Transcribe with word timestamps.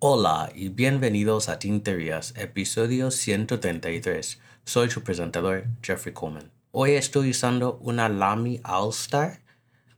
Hola 0.00 0.50
y 0.54 0.70
bienvenidos 0.70 1.48
a 1.48 1.60
Tinterías, 1.60 2.34
episodio 2.36 3.12
133. 3.12 4.40
Soy 4.64 4.90
su 4.90 5.04
presentador, 5.04 5.66
Jeffrey 5.82 6.12
Coleman. 6.12 6.50
Hoy 6.72 6.92
estoy 6.92 7.30
usando 7.30 7.78
una 7.80 8.08
Lamy 8.08 8.60
All-Star 8.64 9.40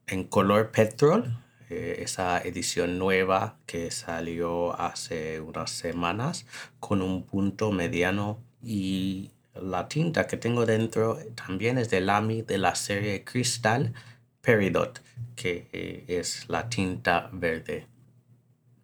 en 0.06 0.24
color 0.24 0.70
petrol, 0.70 1.42
eh, 1.70 2.00
esa 2.00 2.42
edición 2.42 2.98
nueva 2.98 3.56
que 3.64 3.90
salió 3.90 4.78
hace 4.78 5.40
unas 5.40 5.70
semanas 5.70 6.44
con 6.78 7.00
un 7.00 7.24
punto 7.24 7.72
mediano 7.72 8.42
y 8.62 9.33
la 9.60 9.88
tinta 9.88 10.26
que 10.26 10.36
tengo 10.36 10.66
dentro 10.66 11.18
también 11.34 11.78
es 11.78 11.90
de 11.90 12.00
Lamy 12.00 12.42
de 12.42 12.58
la 12.58 12.74
serie 12.74 13.24
Crystal 13.24 13.92
Peridot, 14.40 15.00
que 15.36 15.68
eh, 15.72 16.04
es 16.08 16.48
la 16.48 16.68
tinta 16.68 17.30
verde. 17.32 17.86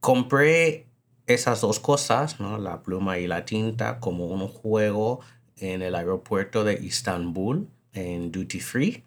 Compré 0.01 0.87
esas 1.27 1.61
dos 1.61 1.79
cosas, 1.81 2.41
¿no? 2.41 2.59
la 2.59 2.83
pluma 2.83 3.19
y 3.19 3.27
la 3.27 3.45
tinta, 3.45 4.01
como 4.01 4.27
un 4.27 4.49
juego 4.49 5.21
en 5.59 5.83
el 5.83 5.95
aeropuerto 5.95 6.65
de 6.65 6.75
Istambul, 6.75 7.69
en 7.93 8.33
Duty 8.33 8.61
Free, 8.61 9.05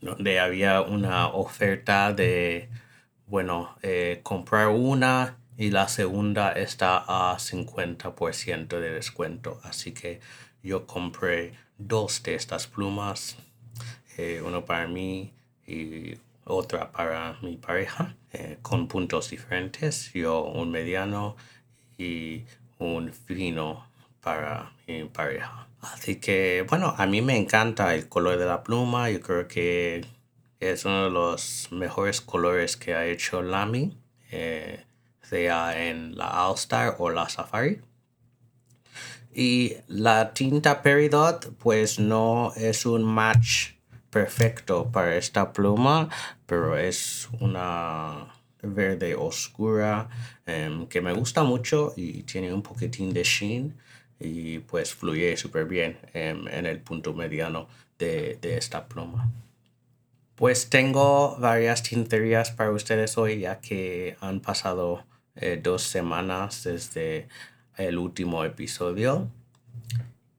donde 0.00 0.38
había 0.38 0.82
una 0.82 1.28
oferta 1.28 2.12
de, 2.12 2.68
bueno, 3.26 3.76
eh, 3.82 4.20
comprar 4.22 4.68
una 4.68 5.38
y 5.56 5.70
la 5.70 5.88
segunda 5.88 6.52
está 6.52 7.04
a 7.06 7.38
50% 7.38 8.80
de 8.80 8.90
descuento. 8.90 9.60
Así 9.62 9.92
que 9.92 10.20
yo 10.62 10.86
compré 10.86 11.54
dos 11.78 12.22
de 12.22 12.34
estas 12.34 12.66
plumas, 12.66 13.36
eh, 14.16 14.42
uno 14.44 14.64
para 14.64 14.86
mí 14.86 15.32
y 15.66 16.14
otra 16.44 16.90
para 16.90 17.38
mi 17.42 17.56
pareja, 17.56 18.14
eh, 18.32 18.58
con 18.62 18.88
puntos 18.88 19.30
diferentes. 19.30 20.12
Yo 20.12 20.42
un 20.42 20.70
mediano 20.70 21.36
y 21.96 22.44
un 22.78 23.12
fino 23.12 23.86
para 24.20 24.72
mi 24.86 25.04
pareja. 25.04 25.68
Así 25.80 26.16
que, 26.16 26.64
bueno, 26.68 26.94
a 26.96 27.06
mí 27.06 27.22
me 27.22 27.36
encanta 27.36 27.94
el 27.94 28.08
color 28.08 28.38
de 28.38 28.46
la 28.46 28.62
pluma. 28.62 29.10
Yo 29.10 29.20
creo 29.20 29.48
que 29.48 30.04
es 30.60 30.84
uno 30.84 31.04
de 31.04 31.10
los 31.10 31.68
mejores 31.70 32.20
colores 32.20 32.76
que 32.76 32.94
ha 32.94 33.06
hecho 33.06 33.42
Lamy, 33.42 33.96
eh, 34.30 34.84
sea 35.22 35.88
en 35.88 36.16
la 36.16 36.46
All 36.46 36.56
Star 36.56 36.96
o 36.98 37.10
la 37.10 37.28
Safari. 37.28 37.80
Y 39.32 39.76
la 39.86 40.32
tinta 40.34 40.82
Peridot, 40.82 41.52
pues 41.58 41.98
no 41.98 42.52
es 42.56 42.84
un 42.86 43.04
match 43.04 43.74
perfecto 44.10 44.90
para 44.90 45.16
esta 45.16 45.52
pluma, 45.52 46.08
pero 46.46 46.76
es 46.76 47.28
una 47.38 48.34
verde 48.62 49.14
oscura 49.14 50.08
em, 50.46 50.86
que 50.86 51.00
me 51.00 51.12
gusta 51.12 51.42
mucho 51.44 51.94
y 51.96 52.22
tiene 52.24 52.52
un 52.52 52.62
poquitín 52.62 53.12
de 53.12 53.22
sheen 53.22 53.74
y 54.18 54.58
pues 54.58 54.94
fluye 54.94 55.36
súper 55.36 55.64
bien 55.64 55.98
em, 56.12 56.46
en 56.48 56.66
el 56.66 56.80
punto 56.80 57.14
mediano 57.14 57.68
de, 57.98 58.38
esta 58.42 58.86
pluma. 58.86 59.30
Pues 60.34 60.70
tengo 60.70 61.36
varias 61.38 61.82
tinterías 61.82 62.50
para 62.50 62.70
ustedes 62.70 63.16
hoy 63.18 63.40
ya 63.40 63.60
que 63.60 64.16
han 64.20 64.40
pasado 64.40 65.04
eh, 65.36 65.60
dos 65.62 65.82
semanas 65.82 66.64
desde 66.64 67.28
el 67.80 67.98
último 67.98 68.44
episodio. 68.44 69.28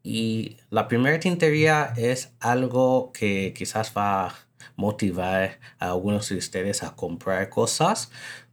Y 0.03 0.57
la 0.69 0.87
primera 0.87 1.19
tintería 1.19 1.93
es 1.95 2.33
algo 2.39 3.11
que 3.13 3.53
quizás 3.55 3.93
va 3.95 4.27
a 4.27 4.35
motivar 4.75 5.59
a 5.79 5.91
algunos 5.91 6.29
de 6.29 6.37
ustedes 6.37 6.83
a 6.83 6.95
comprar 6.95 7.49
cosas. 7.49 8.11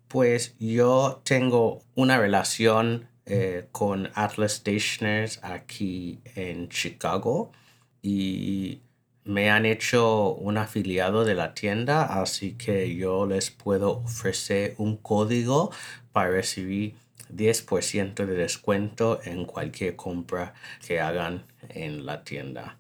Pues 0.08 0.54
yo 0.58 1.20
tengo 1.24 1.80
una 1.94 2.18
relación 2.18 3.08
eh, 3.26 3.68
con 3.72 4.10
Atlas 4.14 4.52
Stationers 4.52 5.40
aquí 5.42 6.18
en 6.34 6.68
Chicago 6.68 7.52
y 8.02 8.80
me 9.24 9.50
han 9.50 9.66
hecho 9.66 10.32
un 10.32 10.56
afiliado 10.56 11.26
de 11.26 11.34
la 11.34 11.52
tienda, 11.52 12.22
así 12.22 12.52
que 12.52 12.94
yo 12.94 13.26
les 13.26 13.50
puedo 13.50 13.98
ofrecer 13.98 14.74
un 14.78 14.96
código 14.96 15.70
para 16.12 16.30
recibir 16.30 16.94
10% 17.34 18.14
de 18.14 18.34
descuento 18.34 19.20
en 19.24 19.44
cualquier 19.44 19.96
compra 19.96 20.54
que 20.86 21.00
hagan 21.00 21.44
en 21.68 22.06
la 22.06 22.24
tienda. 22.24 22.76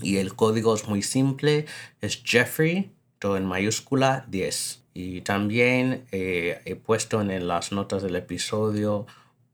Y 0.00 0.18
el 0.18 0.34
código 0.34 0.74
es 0.74 0.88
muy 0.88 1.02
simple, 1.02 1.66
es 2.00 2.22
Jeffrey, 2.24 2.92
todo 3.18 3.36
en 3.36 3.46
mayúscula 3.46 4.24
10. 4.28 4.82
Y 4.94 5.20
también 5.22 6.06
eh, 6.12 6.60
he 6.64 6.76
puesto 6.76 7.20
en 7.20 7.48
las 7.48 7.72
notas 7.72 8.02
del 8.02 8.16
episodio 8.16 9.06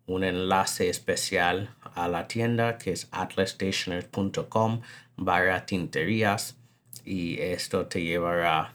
un 0.07 0.25
enlace 0.25 0.89
especial 0.89 1.75
a 1.95 2.09
la 2.09 2.29
tienda 2.29 2.79
que 2.79 2.93
es 2.93 3.09
atlasstationers.com 3.11 4.83
barra 5.17 5.65
tinterías 5.65 6.57
y 7.05 7.41
esto 7.41 7.87
te 7.87 8.03
llevará 8.03 8.74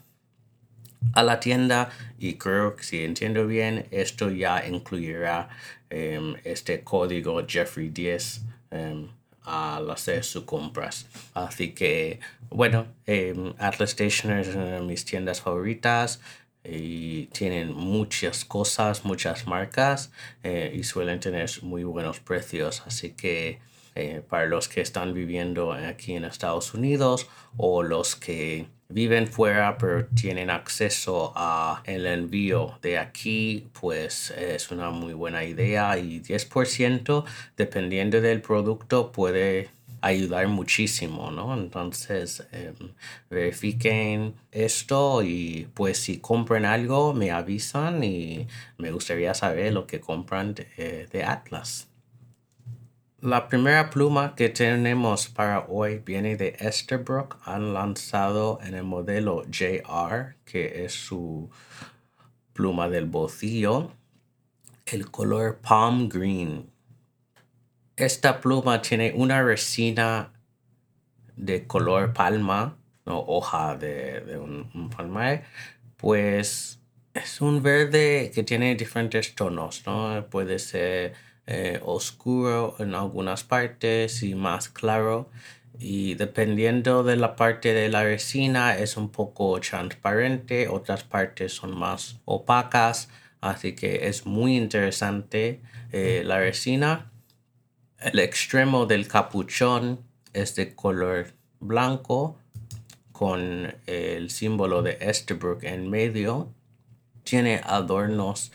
a 1.14 1.22
la 1.22 1.40
tienda 1.40 1.90
y 2.18 2.34
creo 2.34 2.76
que 2.76 2.82
si 2.84 3.04
entiendo 3.04 3.46
bien 3.46 3.86
esto 3.90 4.30
ya 4.30 4.66
incluirá 4.66 5.48
em, 5.90 6.34
este 6.44 6.82
código 6.82 7.42
Jeffrey 7.46 7.88
10 7.88 8.42
em, 8.70 9.08
al 9.44 9.90
hacer 9.90 10.22
sus 10.24 10.44
compras. 10.44 11.06
Así 11.34 11.72
que 11.72 12.20
bueno, 12.50 12.86
em, 13.06 13.54
Atlas 13.58 13.90
Stationers 13.90 14.48
es 14.48 14.54
una 14.56 14.76
de 14.76 14.80
mis 14.80 15.04
tiendas 15.04 15.40
favoritas 15.40 16.20
y 16.64 17.26
tienen 17.26 17.72
muchas 17.72 18.44
cosas, 18.44 19.04
muchas 19.04 19.46
marcas 19.46 20.10
eh, 20.42 20.72
y 20.74 20.82
suelen 20.84 21.20
tener 21.20 21.50
muy 21.62 21.84
buenos 21.84 22.20
precios. 22.20 22.82
Así 22.86 23.10
que 23.10 23.58
eh, 23.94 24.22
para 24.28 24.46
los 24.46 24.68
que 24.68 24.80
están 24.80 25.14
viviendo 25.14 25.72
aquí 25.72 26.14
en 26.14 26.24
Estados 26.24 26.74
Unidos 26.74 27.28
o 27.56 27.82
los 27.82 28.16
que 28.16 28.66
viven 28.88 29.26
fuera 29.26 29.78
pero 29.78 30.06
tienen 30.06 30.50
acceso 30.50 31.32
a 31.36 31.82
el 31.86 32.06
envío 32.06 32.78
de 32.82 32.98
aquí 32.98 33.68
pues 33.80 34.30
es 34.32 34.70
una 34.70 34.90
muy 34.90 35.14
buena 35.14 35.44
idea 35.44 35.96
y 35.98 36.20
10% 36.20 37.24
dependiendo 37.56 38.20
del 38.20 38.42
producto 38.42 39.12
puede 39.12 39.70
ayudar 40.02 40.48
muchísimo, 40.48 41.30
¿no? 41.30 41.54
Entonces, 41.54 42.46
em, 42.52 42.74
verifiquen 43.28 44.34
esto 44.50 45.22
y 45.22 45.68
pues 45.74 45.98
si 45.98 46.18
compran 46.20 46.64
algo, 46.64 47.12
me 47.12 47.30
avisan 47.30 48.02
y 48.02 48.46
me 48.78 48.92
gustaría 48.92 49.34
saber 49.34 49.72
lo 49.74 49.86
que 49.86 50.00
compran 50.00 50.54
de 50.54 51.24
Atlas. 51.24 51.89
La 53.22 53.48
primera 53.50 53.90
pluma 53.90 54.34
que 54.34 54.48
tenemos 54.48 55.28
para 55.28 55.66
hoy 55.68 55.98
viene 55.98 56.36
de 56.36 56.56
Esterbrook. 56.58 57.36
Han 57.44 57.74
lanzado 57.74 58.58
en 58.62 58.74
el 58.74 58.84
modelo 58.84 59.44
JR, 59.44 60.36
que 60.46 60.86
es 60.86 60.94
su 60.94 61.50
pluma 62.54 62.88
del 62.88 63.04
bolsillo, 63.04 63.92
el 64.86 65.10
color 65.10 65.58
Palm 65.58 66.08
Green. 66.08 66.70
Esta 67.94 68.40
pluma 68.40 68.80
tiene 68.80 69.12
una 69.14 69.42
resina 69.42 70.32
de 71.36 71.66
color 71.66 72.14
palma, 72.14 72.78
o 73.04 73.36
hoja 73.36 73.76
de, 73.76 74.38
un, 74.38 74.70
un 74.74 74.88
palmar, 74.88 75.44
pues 75.98 76.80
es 77.12 77.40
un 77.42 77.62
verde 77.62 78.30
que 78.34 78.44
tiene 78.44 78.74
diferentes 78.76 79.34
tonos, 79.34 79.82
¿no? 79.84 80.26
Puede 80.30 80.58
ser 80.58 81.12
eh, 81.52 81.80
oscuro 81.84 82.76
en 82.78 82.94
algunas 82.94 83.42
partes 83.42 84.22
y 84.22 84.36
más 84.36 84.68
claro. 84.68 85.28
Y 85.80 86.14
dependiendo 86.14 87.02
de 87.02 87.16
la 87.16 87.34
parte 87.34 87.74
de 87.74 87.88
la 87.88 88.04
resina 88.04 88.78
es 88.78 88.96
un 88.96 89.08
poco 89.08 89.58
transparente, 89.60 90.68
otras 90.68 91.02
partes 91.02 91.52
son 91.52 91.76
más 91.76 92.20
opacas, 92.24 93.08
así 93.40 93.74
que 93.74 94.06
es 94.06 94.26
muy 94.26 94.56
interesante 94.56 95.60
eh, 95.90 96.22
la 96.24 96.38
resina. 96.38 97.10
El 97.98 98.20
extremo 98.20 98.86
del 98.86 99.08
capuchón 99.08 99.98
es 100.32 100.54
de 100.54 100.76
color 100.76 101.32
blanco 101.58 102.38
con 103.10 103.74
el 103.86 104.30
símbolo 104.30 104.82
de 104.82 104.98
Esterbrook 105.00 105.64
en 105.64 105.90
medio. 105.90 106.48
Tiene 107.24 107.60
adornos 107.64 108.52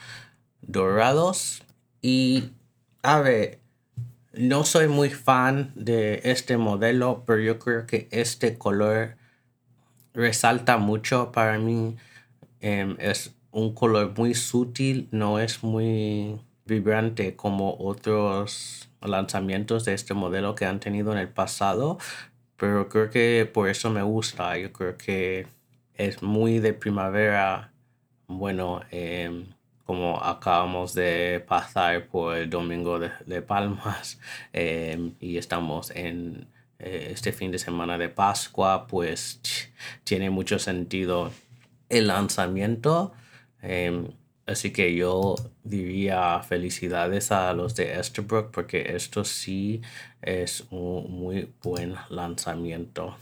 dorados 0.61 1.61
y 2.01 2.51
a 3.05 3.21
ver, 3.21 3.59
no 4.33 4.63
soy 4.65 4.87
muy 4.87 5.09
fan 5.11 5.71
de 5.75 6.21
este 6.23 6.57
modelo, 6.57 7.23
pero 7.27 7.39
yo 7.41 7.59
creo 7.59 7.85
que 7.85 8.07
este 8.11 8.57
color 8.57 9.15
resalta 10.13 10.77
mucho 10.77 11.31
para 11.31 11.59
mí. 11.59 11.95
Em, 12.61 12.95
es 12.99 13.35
un 13.51 13.73
color 13.75 14.13
muy 14.17 14.33
sutil, 14.33 15.07
no 15.11 15.39
es 15.39 15.63
muy 15.63 16.39
vibrante 16.65 17.35
como 17.35 17.77
otros 17.79 18.89
lanzamientos 19.01 19.85
de 19.85 19.93
este 19.93 20.15
modelo 20.15 20.55
que 20.55 20.65
han 20.65 20.79
tenido 20.79 21.11
en 21.11 21.19
el 21.19 21.29
pasado, 21.29 21.99
pero 22.57 22.89
creo 22.89 23.11
que 23.11 23.49
por 23.53 23.69
eso 23.69 23.91
me 23.91 24.01
gusta. 24.03 24.57
Yo 24.57 24.73
creo 24.73 24.97
que 24.97 25.47
es 25.95 26.23
muy 26.23 26.59
de 26.59 26.73
primavera. 26.73 27.71
Bueno, 28.27 28.81
em, 28.91 29.54
como 29.85 30.21
acabamos 30.21 30.93
de 30.93 31.43
pasar 31.47 32.07
por 32.07 32.35
el 32.35 32.49
domingo 32.49 32.99
de, 32.99 33.41
Palmas 33.41 34.19
em, 34.53 35.13
y 35.19 35.37
estamos 35.37 35.91
en 35.91 36.47
eh, 36.79 37.09
este 37.11 37.31
fin 37.31 37.51
de 37.51 37.59
semana 37.59 37.97
de 37.97 38.09
Pascua, 38.09 38.87
pues 38.87 39.39
tiene 40.03 40.29
mucho 40.29 40.59
sentido 40.59 41.31
el 41.89 42.07
lanzamiento. 42.07 43.13
Em, 43.61 44.07
así 44.47 44.71
que 44.71 44.95
yo 44.95 45.35
diría 45.63 46.41
felicidades 46.41 47.31
a 47.31 47.53
los 47.53 47.75
de 47.75 47.99
Esterbrook 47.99 48.51
porque 48.51 48.95
esto 48.95 49.23
sí 49.23 49.81
es 50.21 50.65
un 50.71 51.11
muy 51.11 51.49
buen 51.63 51.95
lanzamiento. 52.09 53.15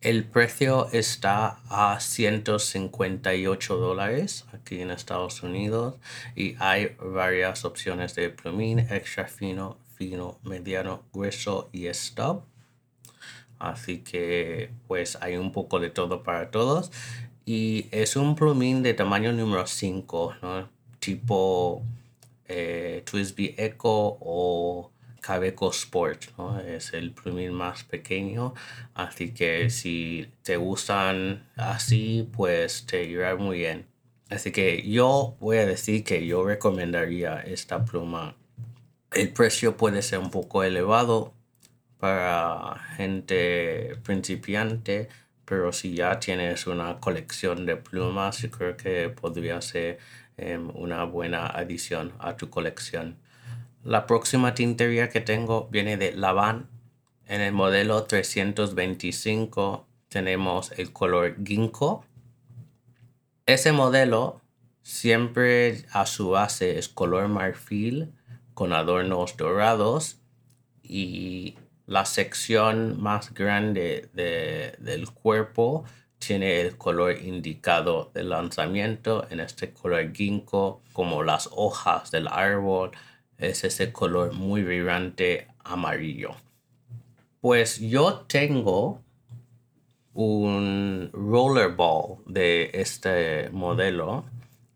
El 0.00 0.24
precio 0.24 0.88
está 0.92 1.60
a 1.68 2.00
158 2.00 3.76
dólares 3.76 4.46
aquí 4.50 4.80
en 4.80 4.90
Estados 4.90 5.42
Unidos 5.42 5.96
y 6.34 6.56
hay 6.58 6.96
varias 6.98 7.66
opciones 7.66 8.14
de 8.14 8.30
plumín 8.30 8.78
extra 8.78 9.26
fino, 9.28 9.76
fino, 9.96 10.38
mediano, 10.42 11.02
grueso 11.12 11.68
y 11.70 11.86
stop. 11.88 12.44
Así 13.58 13.98
que 13.98 14.70
pues 14.88 15.16
hay 15.20 15.36
un 15.36 15.52
poco 15.52 15.78
de 15.78 15.90
todo 15.90 16.22
para 16.22 16.50
todos. 16.50 16.90
Y 17.44 17.86
es 17.90 18.16
un 18.16 18.36
plumín 18.36 18.82
de 18.82 18.94
tamaño 18.94 19.34
número 19.34 19.66
5, 19.66 20.36
¿no? 20.40 20.70
Tipo 20.98 21.82
eh, 22.48 23.02
Twisby 23.04 23.54
Echo 23.58 24.16
o 24.18 24.90
Cabeco 25.20 25.70
Sport, 25.70 26.36
¿no? 26.38 26.60
Es 26.60 26.92
el 26.94 27.12
plumín 27.12 27.52
más 27.52 27.84
pequeño, 27.84 28.54
así 28.94 29.32
que 29.32 29.70
si 29.70 30.30
te 30.42 30.56
gustan 30.56 31.48
así, 31.56 32.28
pues 32.32 32.86
te 32.86 33.04
irá 33.04 33.36
muy 33.36 33.58
bien. 33.58 33.86
Así 34.30 34.52
que 34.52 34.88
yo 34.88 35.36
voy 35.40 35.58
a 35.58 35.66
decir 35.66 36.04
que 36.04 36.26
yo 36.26 36.44
recomendaría 36.44 37.40
esta 37.40 37.84
pluma. 37.84 38.36
El 39.12 39.32
precio 39.32 39.76
puede 39.76 40.02
ser 40.02 40.20
un 40.20 40.30
poco 40.30 40.62
elevado 40.62 41.34
para 41.98 42.76
gente 42.96 43.96
principiante, 44.04 45.08
pero 45.44 45.72
si 45.72 45.94
ya 45.94 46.20
tienes 46.20 46.66
una 46.66 47.00
colección 47.00 47.66
de 47.66 47.76
plumas, 47.76 48.38
yo 48.42 48.50
creo 48.50 48.76
que 48.76 49.08
podría 49.10 49.60
ser 49.60 49.98
em, 50.36 50.70
una 50.76 51.04
buena 51.04 51.46
adición 51.48 52.12
a 52.20 52.36
tu 52.36 52.50
colección. 52.50 53.16
La 53.82 54.06
próxima 54.06 54.54
tintería 54.54 55.08
que 55.08 55.22
tengo 55.22 55.68
viene 55.70 55.96
de 55.96 56.12
Lavan. 56.12 56.68
En 57.26 57.40
el 57.40 57.52
modelo 57.52 58.04
325 58.04 59.86
tenemos 60.10 60.72
el 60.72 60.92
color 60.92 61.34
ginkgo. 61.42 62.04
Ese 63.46 63.72
modelo 63.72 64.42
siempre 64.82 65.86
a 65.92 66.04
su 66.04 66.30
base 66.30 66.78
es 66.78 66.88
color 66.88 67.28
marfil 67.28 68.12
con 68.52 68.74
adornos 68.74 69.38
dorados 69.38 70.18
y 70.82 71.56
la 71.86 72.04
sección 72.04 73.00
más 73.00 73.32
grande 73.32 74.10
del 74.12 75.10
cuerpo 75.10 75.84
tiene 76.18 76.60
el 76.60 76.76
color 76.76 77.16
indicado 77.16 78.10
del 78.12 78.28
lanzamiento 78.28 79.26
en 79.30 79.40
este 79.40 79.72
color 79.72 80.12
ginkgo 80.12 80.82
como 80.92 81.22
las 81.22 81.48
hojas 81.50 82.10
del 82.10 82.28
árbol 82.28 82.90
es 83.40 83.64
ese 83.64 83.92
color 83.92 84.32
muy 84.32 84.62
vibrante 84.62 85.48
amarillo. 85.64 86.36
Pues 87.40 87.80
yo 87.80 88.24
tengo 88.28 89.00
un 90.14 91.10
rollerball 91.12 92.18
de 92.26 92.70
este 92.74 93.48
modelo 93.50 94.24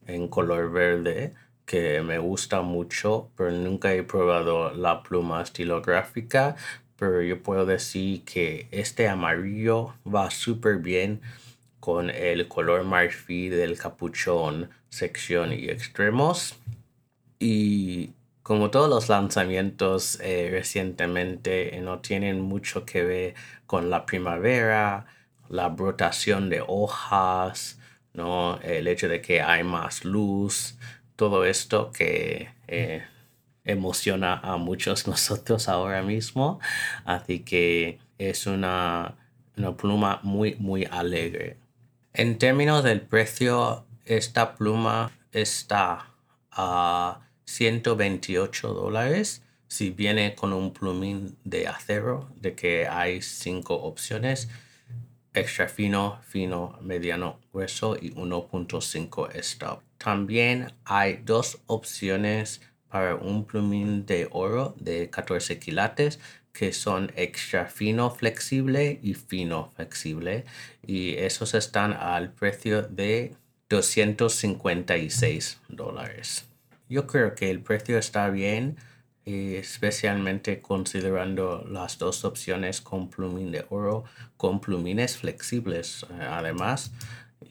en 0.06 0.28
color 0.28 0.70
verde 0.72 1.34
que 1.66 2.02
me 2.02 2.18
gusta 2.18 2.62
mucho, 2.62 3.30
pero 3.36 3.50
nunca 3.50 3.92
he 3.92 4.02
probado 4.02 4.72
la 4.72 5.02
pluma 5.02 5.42
estilográfica, 5.42 6.56
pero 6.98 7.22
yo 7.22 7.42
puedo 7.42 7.66
decir 7.66 8.22
que 8.24 8.68
este 8.70 9.08
amarillo 9.08 9.94
va 10.06 10.30
súper 10.30 10.78
bien 10.78 11.20
con 11.80 12.10
el 12.10 12.48
color 12.48 12.84
marfil 12.84 13.50
del 13.50 13.76
capuchón, 13.76 14.70
sección 14.88 15.52
y 15.52 15.68
extremos. 15.68 16.56
Y 17.38 18.10
como 18.44 18.70
todos 18.70 18.90
los 18.90 19.08
lanzamientos 19.08 20.20
eh, 20.20 20.50
recientemente, 20.52 21.76
eh, 21.76 21.80
no 21.80 22.00
tienen 22.00 22.42
mucho 22.42 22.84
que 22.84 23.02
ver 23.02 23.34
con 23.66 23.88
la 23.88 24.04
primavera, 24.04 25.06
la 25.48 25.68
brotación 25.70 26.50
de 26.50 26.62
hojas, 26.64 27.78
¿no? 28.12 28.60
el 28.60 28.86
hecho 28.86 29.08
de 29.08 29.22
que 29.22 29.40
hay 29.40 29.64
más 29.64 30.04
luz, 30.04 30.76
todo 31.16 31.46
esto 31.46 31.90
que 31.90 32.50
eh, 32.68 33.04
emociona 33.64 34.34
a 34.34 34.58
muchos 34.58 35.06
nosotros 35.08 35.66
ahora 35.70 36.02
mismo. 36.02 36.60
Así 37.06 37.40
que 37.40 37.98
es 38.18 38.46
una, 38.46 39.14
una 39.56 39.74
pluma 39.74 40.20
muy, 40.22 40.54
muy 40.56 40.84
alegre. 40.84 41.56
En 42.12 42.36
términos 42.36 42.84
del 42.84 43.00
precio, 43.00 43.86
esta 44.04 44.54
pluma 44.54 45.12
está 45.32 46.10
a 46.52 47.23
128 47.46 48.74
dólares 48.74 49.42
si 49.68 49.90
viene 49.90 50.34
con 50.34 50.52
un 50.52 50.72
plumín 50.72 51.36
de 51.42 51.66
acero, 51.66 52.28
de 52.36 52.54
que 52.54 52.86
hay 52.86 53.22
cinco 53.22 53.74
opciones, 53.74 54.48
extra 55.32 55.68
fino, 55.68 56.20
fino, 56.22 56.78
mediano, 56.80 57.40
grueso 57.52 57.96
y 58.00 58.12
1.5 58.12 59.34
stop. 59.34 59.82
También 59.98 60.72
hay 60.84 61.20
dos 61.24 61.58
opciones 61.66 62.60
para 62.88 63.16
un 63.16 63.44
plumín 63.44 64.06
de 64.06 64.28
oro 64.30 64.76
de 64.78 65.10
14 65.10 65.58
quilates 65.58 66.20
que 66.52 66.72
son 66.72 67.12
extra 67.16 67.66
fino 67.66 68.10
flexible 68.10 69.00
y 69.02 69.14
fino 69.14 69.72
flexible 69.74 70.44
y 70.86 71.14
esos 71.16 71.54
están 71.54 71.94
al 71.94 72.32
precio 72.32 72.82
de 72.82 73.34
256 73.68 75.58
dólares. 75.68 76.46
Yo 76.88 77.06
creo 77.06 77.34
que 77.34 77.50
el 77.50 77.60
precio 77.60 77.98
está 77.98 78.28
bien, 78.30 78.76
especialmente 79.24 80.60
considerando 80.60 81.64
las 81.68 81.98
dos 81.98 82.24
opciones 82.24 82.80
con 82.80 83.08
plumín 83.08 83.50
de 83.52 83.64
oro, 83.70 84.04
con 84.36 84.60
plumines 84.60 85.16
flexibles. 85.16 86.06
Además, 86.20 86.92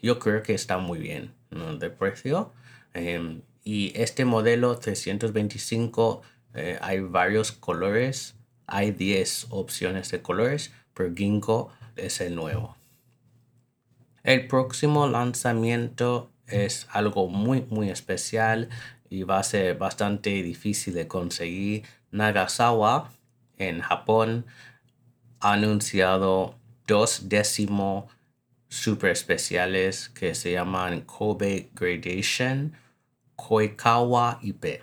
yo 0.01 0.19
creo 0.19 0.43
que 0.43 0.53
está 0.53 0.77
muy 0.77 0.99
bien 0.99 1.33
de 1.79 1.89
precio. 1.89 2.51
Em, 2.93 3.41
y 3.63 3.91
este 3.95 4.25
modelo 4.25 4.77
325 4.77 6.21
eh, 6.53 6.77
hay 6.81 6.99
varios 6.99 7.51
colores, 7.51 8.35
hay 8.67 8.91
10 8.91 9.47
opciones 9.49 10.11
de 10.11 10.21
colores, 10.21 10.71
pero 10.93 11.13
Ginkgo 11.15 11.71
es 11.95 12.21
el 12.21 12.35
nuevo. 12.35 12.75
El 14.23 14.47
próximo 14.47 15.07
lanzamiento 15.07 16.29
es 16.47 16.87
algo 16.91 17.27
muy 17.29 17.65
muy 17.69 17.89
especial 17.89 18.69
y 19.13 19.21
va 19.21 19.37
a 19.37 19.43
ser 19.43 19.77
bastante 19.77 20.31
difícil 20.41 20.95
de 20.95 21.07
conseguir. 21.07 21.83
Nagasawa 22.09 23.11
en 23.59 23.81
Japón 23.81 24.47
ha 25.39 25.53
anunciado 25.53 26.55
dos 26.87 27.29
décimos 27.29 28.05
super 28.69 29.11
especiales 29.11 30.09
que 30.09 30.33
se 30.33 30.53
llaman 30.53 31.01
Kobe 31.01 31.69
Gradation, 31.75 32.73
Koikawa 33.35 34.39
IP. 34.41 34.81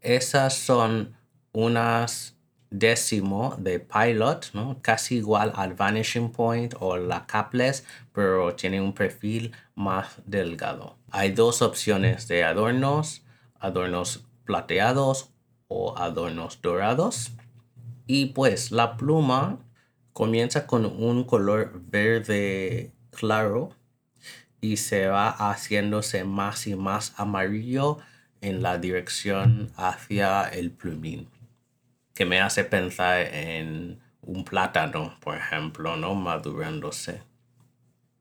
Esas 0.00 0.54
son 0.54 1.14
unas 1.52 2.36
décimo 2.70 3.54
de 3.56 3.78
Pilot, 3.78 4.50
¿no? 4.52 4.80
casi 4.82 5.18
igual 5.18 5.52
al 5.54 5.74
Vanishing 5.74 6.32
Point 6.32 6.74
o 6.80 6.96
la 6.96 7.24
Capless, 7.26 7.84
pero 8.16 8.54
tiene 8.54 8.80
un 8.80 8.94
perfil 8.94 9.54
más 9.74 10.22
delgado. 10.24 10.96
Hay 11.10 11.32
dos 11.32 11.60
opciones 11.60 12.26
de 12.28 12.44
adornos, 12.44 13.26
adornos 13.60 14.24
plateados 14.46 15.28
o 15.68 15.98
adornos 15.98 16.62
dorados. 16.62 17.32
Y 18.06 18.26
pues 18.26 18.70
la 18.72 18.96
pluma 18.96 19.58
comienza 20.14 20.66
con 20.66 20.86
un 20.86 21.24
color 21.24 21.78
verde 21.90 22.90
claro 23.10 23.74
y 24.62 24.78
se 24.78 25.08
va 25.08 25.28
haciéndose 25.28 26.24
más 26.24 26.66
y 26.66 26.74
más 26.74 27.12
amarillo 27.18 27.98
en 28.40 28.62
la 28.62 28.78
dirección 28.78 29.70
hacia 29.76 30.44
el 30.44 30.70
plumín 30.70 31.28
que 32.14 32.24
me 32.24 32.40
hace 32.40 32.64
pensar 32.64 33.20
en 33.30 34.00
un 34.22 34.42
plátano, 34.42 35.18
por 35.20 35.36
ejemplo, 35.36 35.96
¿no? 35.96 36.14
Madurándose. 36.14 37.20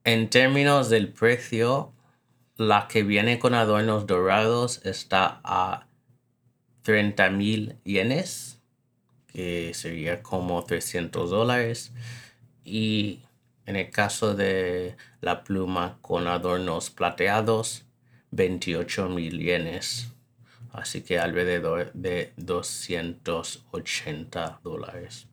En 0.06 0.30
términos 0.30 0.90
del 0.92 1.12
precio, 1.12 1.92
La 2.58 2.88
que 2.88 3.02
viene 3.02 3.40
con 3.40 3.56
adornos 3.56 4.06
dorados 4.06 4.86
está 4.86 5.42
a 5.44 5.88
30 6.84 7.32
mil 7.32 7.80
yenes, 7.84 8.62
que 9.34 9.74
sería 9.74 10.22
como 10.22 10.64
300 10.64 11.32
dólares. 11.32 11.92
Y 12.64 13.22
en 13.66 13.78
el 13.78 13.90
caso 13.90 14.36
de 14.36 14.96
la 15.22 15.44
pluma 15.44 15.98
con 16.02 16.28
adornos 16.28 16.92
plateados, 16.92 17.86
28 18.30 19.10
mil 19.10 19.40
yenes. 19.40 20.12
Así 20.72 21.02
que 21.02 21.18
alrededor 21.18 21.92
de 21.94 22.32
280 22.38 24.60
dólares. 24.64 25.26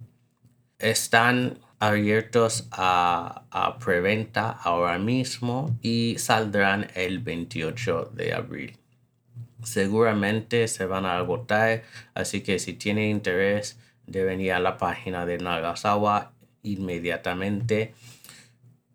Están 0.79 1.59
abiertos 1.83 2.69
a, 2.71 3.43
a, 3.51 3.77
preventa 3.81 4.51
ahora 4.51 5.01
mismo 5.01 5.77
y 5.83 6.15
saldrán 6.17 6.87
el 6.95 7.19
28 7.19 8.12
de 8.15 8.35
abril. 8.35 8.79
Seguramente 9.65 10.69
se 10.69 10.87
van 10.87 11.07
a 11.07 11.17
agotar, 11.17 11.83
así 12.15 12.43
que 12.43 12.61
si 12.61 12.75
tienen 12.75 13.11
interés 13.11 13.81
deben 14.07 14.41
ir 14.41 14.53
a 14.53 14.61
la 14.61 14.79
página 14.79 15.27
de 15.27 15.39
Nagasawa 15.39 16.31
inmediatamente. 16.62 17.95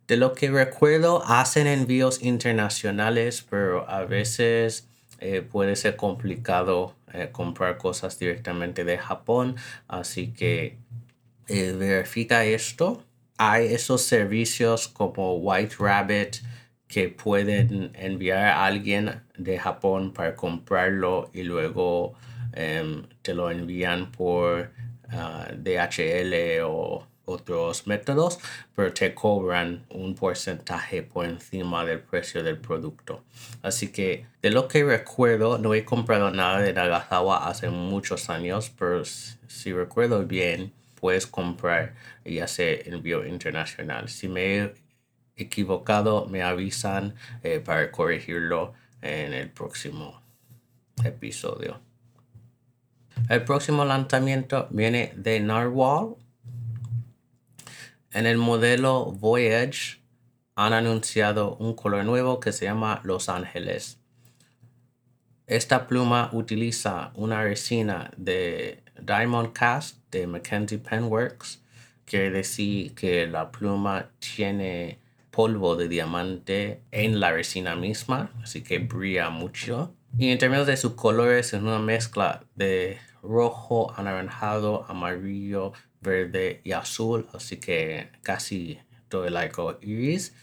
De 0.08 0.16
lo 0.16 0.34
que 0.34 0.50
recuerdo, 0.50 1.26
hacen 1.26 1.68
envíos 1.68 2.24
internacionales, 2.24 3.46
pero 3.50 3.90
a 3.90 4.06
veces 4.06 4.88
eh, 5.20 5.42
puede 5.42 5.76
ser 5.76 5.98
complicado 5.98 6.96
eh, 7.14 7.30
comprar 7.34 7.78
cosas 7.78 8.18
directamente 8.18 8.86
de 8.86 8.98
Japón, 8.98 9.58
así 9.90 10.32
que 10.32 10.78
eh, 11.48 11.72
verifica 11.74 12.46
esto. 12.46 13.04
Hay 13.38 13.74
esos 13.74 14.02
servicios 14.02 14.88
como 14.88 15.36
White 15.36 15.76
Rabbit 15.80 16.38
que 16.88 17.10
pueden 17.10 17.92
enviar 17.96 18.46
a 18.46 18.66
alguien 18.66 19.22
de 19.38 19.60
Japón 19.60 20.14
para 20.14 20.36
comprarlo 20.36 21.30
y 21.34 21.44
luego 21.44 22.16
em, 22.54 23.04
te 23.22 23.34
lo 23.34 23.52
envían 23.52 24.12
por 24.12 24.72
ah, 25.10 25.48
DHL 25.54 26.62
o 26.64 27.06
otros 27.28 27.88
métodos, 27.88 28.40
pero 28.74 28.94
te 28.94 29.14
cobran 29.14 29.86
un 29.90 30.16
porcentaje 30.16 31.04
por 31.04 31.26
encima 31.26 31.84
del 31.84 32.00
precio 32.00 32.42
del 32.42 32.58
producto. 32.58 33.22
Así 33.62 33.90
que 33.90 34.26
de 34.42 34.50
lo 34.50 34.70
que 34.70 34.86
recuerdo, 34.86 35.58
no 35.58 35.74
he 35.74 35.84
comprado 35.84 36.32
nada 36.32 36.62
de 36.62 36.72
Nagasawa 36.72 37.50
hace 37.50 37.70
muchos 37.70 38.30
años, 38.30 38.72
pero 38.80 39.04
si 39.04 39.74
recuerdo 39.74 40.24
bien, 40.24 40.72
puedes 41.08 41.26
comprar 41.26 41.96
y 42.26 42.40
hacer 42.40 42.86
envío 42.86 43.26
internacional. 43.26 44.10
Si 44.10 44.28
me 44.28 44.58
he 44.58 44.74
equivocado, 45.38 46.26
me 46.26 46.44
avisan 46.44 47.16
eh, 47.44 47.62
para 47.62 47.90
corregirlo 47.94 48.74
en 49.02 49.32
el 49.32 49.50
próximo 49.50 50.22
episodio. 51.06 51.80
El 53.30 53.46
próximo 53.46 53.86
lanzamiento 53.86 54.68
viene 54.70 55.14
de 55.16 55.40
Narwhal. 55.40 56.18
En 58.12 58.26
el 58.26 58.38
modelo 58.38 59.06
Voyage 59.06 60.02
han 60.56 60.74
anunciado 60.74 61.56
un 61.56 61.74
color 61.74 62.04
nuevo 62.04 62.42
que 62.42 62.52
se 62.52 62.66
llama 62.66 63.00
Los 63.06 63.30
Ángeles. 63.30 63.98
Esta 65.46 65.88
pluma 65.88 66.32
utiliza 66.34 67.12
una 67.16 67.44
resina 67.44 68.12
de 68.18 68.84
Diamond 69.08 69.54
Cast 69.54 70.00
de 70.12 70.28
Mackenzie 70.28 70.78
Penworks. 70.78 71.62
Quiere 72.06 72.30
decir 72.30 72.94
que 72.94 73.26
la 73.26 73.52
pluma 73.52 74.10
tiene 74.20 75.00
polvo 75.32 75.76
de 75.76 75.88
diamante 75.88 76.82
en 76.92 77.20
la 77.20 77.32
resina 77.32 77.76
misma, 77.76 78.32
así 78.44 78.64
que 78.64 78.80
brilla 78.80 79.30
mucho. 79.30 79.94
Y 80.18 80.32
en 80.32 80.38
términos 80.38 80.68
de 80.68 80.78
sus 80.78 80.94
colores, 80.94 81.54
es 81.54 81.62
una 81.62 81.80
mezcla 81.80 82.44
de 82.56 82.98
rojo, 83.24 83.94
anaranjado, 83.96 84.86
amarillo, 84.90 85.74
verde 86.02 86.62
y 86.64 86.74
azul, 86.74 87.28
así 87.34 87.58
que 87.58 88.10
casi 88.24 88.80
todo 89.08 89.26
el 89.26 89.38
arco 89.38 89.78
iris. 89.82 90.34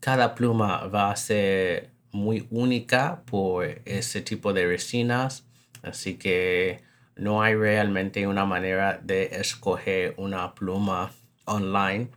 Cada 0.00 0.34
pluma 0.34 0.86
va 0.88 1.10
a 1.10 1.16
ser 1.16 1.90
muy 2.12 2.46
única 2.50 3.22
por 3.24 3.64
ese 3.84 4.20
tipo 4.20 4.52
de 4.52 4.66
resinas, 4.66 5.44
así 5.82 6.14
que 6.14 6.87
no 7.18 7.42
hay 7.42 7.54
realmente 7.54 8.26
una 8.26 8.44
manera 8.44 9.00
de 9.02 9.24
escoger 9.32 10.14
una 10.16 10.54
pluma 10.54 11.12
online 11.44 12.08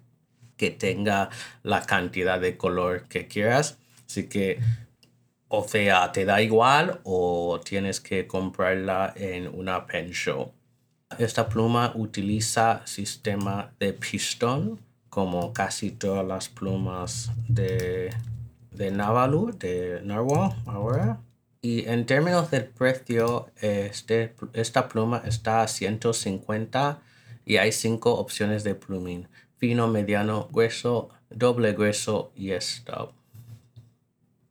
que 0.58 0.70
tenga 0.70 1.30
la 1.64 1.82
cantidad 1.86 2.40
de 2.40 2.56
color 2.56 3.08
que 3.08 3.28
quieras. 3.28 3.78
Así 4.06 4.28
que, 4.28 4.60
o 5.48 5.68
sea, 5.68 6.12
te 6.12 6.24
da 6.26 6.42
igual 6.42 7.02
o 7.04 7.60
tienes 7.64 8.00
que 8.00 8.28
comprarla 8.28 9.14
en 9.16 9.48
una 9.48 9.88
pen 9.88 10.12
show. 10.12 10.54
Esta 11.18 11.50
pluma 11.50 11.92
utiliza 11.96 12.82
sistema 12.86 13.72
de 13.80 13.94
pistón 13.94 14.80
como 15.10 15.52
casi 15.52 15.92
todas 15.92 16.26
las 16.26 16.48
plumas 16.48 17.32
de, 17.50 18.16
de 18.72 18.92
Navalu, 18.92 19.52
de 19.58 20.02
Narwhal 20.04 20.56
ahora. 20.68 21.20
Y 21.62 21.88
en 21.88 22.08
términos 22.08 22.50
del 22.50 22.66
precio, 22.66 23.52
este, 23.62 24.34
esta 24.54 24.88
pluma 24.88 25.22
está 25.26 25.62
a 25.62 25.68
150 25.68 27.02
y 27.46 27.58
hay 27.58 27.72
cinco 27.72 28.16
opciones 28.16 28.64
de 28.64 28.74
pluming. 28.74 29.28
Fino, 29.58 29.88
mediano, 29.88 30.50
grueso, 30.52 31.10
doble 31.30 31.74
grueso 31.74 32.32
y 32.36 32.52
stub. 32.60 33.14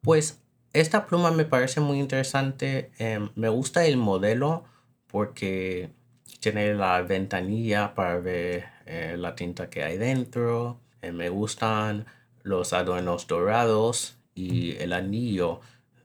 Pues 0.02 0.40
esta 0.72 1.06
pluma 1.06 1.32
me 1.32 1.44
parece 1.44 1.80
muy 1.80 1.98
interesante. 1.98 2.92
Em, 2.98 3.30
me 3.34 3.48
gusta 3.48 3.84
el 3.86 3.96
modelo 3.96 4.64
porque 5.08 5.90
tiene 6.38 6.74
la 6.74 7.02
ventanilla 7.02 7.94
para 7.94 8.20
ver 8.20 8.66
eh, 8.86 9.16
la 9.18 9.34
tinta 9.34 9.68
que 9.68 9.82
hay 9.82 9.98
dentro. 9.98 10.80
Eh, 11.02 11.10
me 11.10 11.28
gustan 11.28 12.06
los 12.42 12.72
adornos 12.72 13.26
dorados 13.26 14.16
y 14.34 14.76
el 14.76 14.92
anillo 14.92 15.60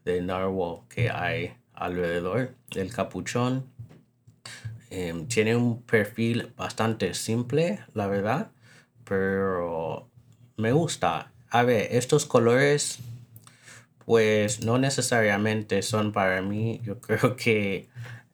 de 0.06 0.22
narwhal 0.22 0.82
que 0.88 1.10
hay 1.10 1.52
alrededor 1.74 2.54
del 2.70 2.92
capuchón. 2.92 3.66
Em, 4.88 5.26
tiene 5.26 5.56
un 5.56 5.82
perfil 5.82 6.52
bastante 6.56 7.12
simple, 7.12 7.80
la 7.92 8.06
verdad, 8.06 8.50
pero 9.04 10.08
me 10.56 10.72
gusta. 10.72 11.32
A 11.50 11.64
ver, 11.64 11.88
estos 11.90 12.24
colores, 12.24 13.00
pues 14.06 14.64
no 14.64 14.78
necesariamente 14.78 15.82
son 15.82 16.12
para 16.12 16.40
mí. 16.40 16.80
Yo 16.84 17.00
creo 17.00 17.34
que 17.36 17.88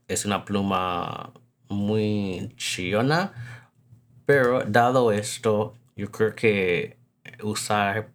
es 0.08 0.26
una 0.26 0.44
pluma 0.44 1.32
muy 1.68 2.52
chillona, 2.56 3.32
pero 4.26 4.62
dado 4.64 5.10
esto, 5.10 5.74
yo 5.96 6.10
creo 6.10 6.34
que 6.34 6.98
usar 7.42 8.10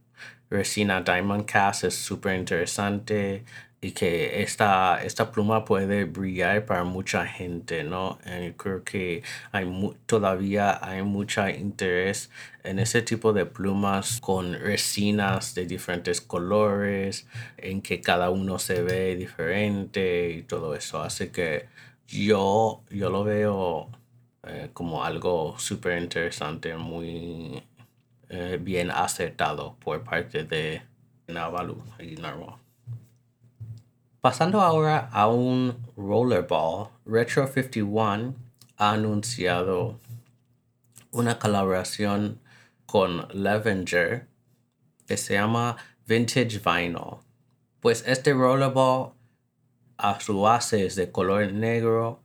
resina 0.50 1.02
Diamond 1.02 1.46
Cast 1.46 1.84
es 1.86 1.96
súper 1.96 2.36
interesante 2.38 3.44
y 3.80 3.92
que 3.92 4.42
esta, 4.42 5.04
esta 5.04 5.32
pluma 5.32 5.64
puede 5.64 6.06
brillar 6.06 6.66
para 6.66 6.84
mucha 6.84 7.26
gente, 7.28 7.84
¿no? 7.84 8.18
Y 8.26 8.52
creo 8.54 8.84
que 8.84 9.24
hay 9.52 9.68
todavía 10.08 10.80
hay 10.84 11.04
mucho 11.04 11.48
interés 11.48 12.32
en 12.64 12.80
ese 12.80 13.02
tipo 13.04 13.34
de 13.34 13.46
plumas 13.46 14.20
con 14.20 14.54
resinas 14.54 15.54
de 15.56 15.66
diferentes 15.68 16.22
colores, 16.22 17.28
en 17.58 17.82
que 17.82 18.02
cada 18.02 18.30
uno 18.32 18.60
se 18.60 18.82
ve 18.82 19.16
diferente 19.16 20.32
y 20.32 20.44
todo 20.44 20.76
eso. 20.76 21.02
Así 21.02 21.30
que 21.30 21.68
yo, 22.08 22.84
yo 22.90 23.10
lo 23.10 23.24
veo 23.24 23.90
eh, 24.44 24.70
como 24.74 25.04
algo 25.04 25.58
súper 25.60 26.02
interesante, 26.02 26.76
muy 26.78 27.64
eh, 28.30 28.60
bien 28.62 28.92
acertado 28.92 29.76
por 29.80 30.04
parte 30.04 30.44
de 30.44 30.82
Navalu 31.28 31.82
y 32.00 32.16
Narwhal. 32.16 32.56
Pasando 34.22 34.60
ahora 34.62 35.10
a 35.12 35.28
un 35.28 35.78
rollerball, 35.96 36.90
Retro 37.06 37.48
51 37.48 38.36
ha 38.78 38.92
anunciado 38.92 40.00
una 41.12 41.40
colaboración 41.40 42.40
con 42.86 43.28
Levenger 43.32 44.28
que 45.06 45.16
se 45.16 45.36
llama 45.36 45.78
Vintage 46.06 46.60
Vinyl. 46.60 47.22
Pues 47.80 48.04
este 48.06 48.34
rollerball 48.34 49.14
a 49.98 50.20
su 50.20 50.42
base 50.42 50.86
es 50.86 50.96
de 50.96 51.12
color 51.12 51.54
negro, 51.54 52.22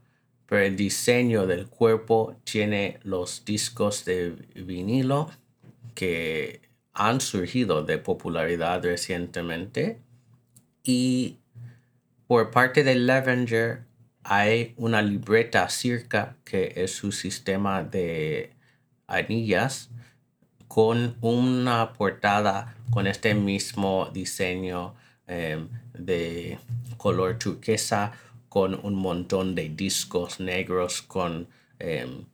pero 0.46 0.62
el 0.62 0.76
diseño 0.76 1.46
del 1.46 1.68
cuerpo 1.68 2.34
tiene 2.44 2.98
los 3.04 3.44
discos 3.44 4.04
de 4.04 4.30
vinilo 4.54 5.30
que 5.94 6.62
han 6.92 7.20
surgido 7.20 7.82
de 7.82 7.98
popularidad 7.98 8.82
recientemente 8.82 10.00
y 10.82 11.38
por 12.26 12.50
parte 12.50 12.84
de 12.84 12.94
Levenger 12.94 13.84
hay 14.24 14.74
una 14.76 15.02
libreta 15.02 15.68
circa 15.68 16.36
que 16.44 16.72
es 16.76 16.92
su 16.92 17.12
sistema 17.12 17.82
de 17.82 18.52
anillas 19.06 19.90
con 20.68 21.16
una 21.20 21.92
portada 21.92 22.74
con 22.90 23.06
este 23.06 23.34
mismo 23.34 24.10
diseño 24.12 24.94
em, 25.26 25.68
de 25.92 26.58
color 26.96 27.38
turquesa 27.38 28.12
con 28.48 28.78
un 28.82 28.94
montón 28.94 29.54
de 29.54 29.68
discos 29.68 30.40
negros 30.40 31.02
con 31.02 31.48
em, 31.78 32.24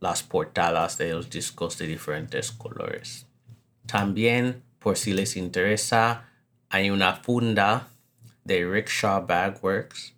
las 0.00 0.22
portadas 0.22 0.98
de 0.98 1.10
los 1.10 1.30
discos 1.30 1.78
de 1.78 1.86
diferentes 1.86 2.50
colores. 2.50 3.26
También, 3.86 4.62
por 4.78 4.96
si 4.96 5.12
les 5.12 5.36
interesa, 5.36 6.28
hay 6.68 6.90
una 6.90 7.16
funda 7.16 7.88
de 8.44 8.66
Rickshaw 8.66 9.26
Bagworks 9.26 10.14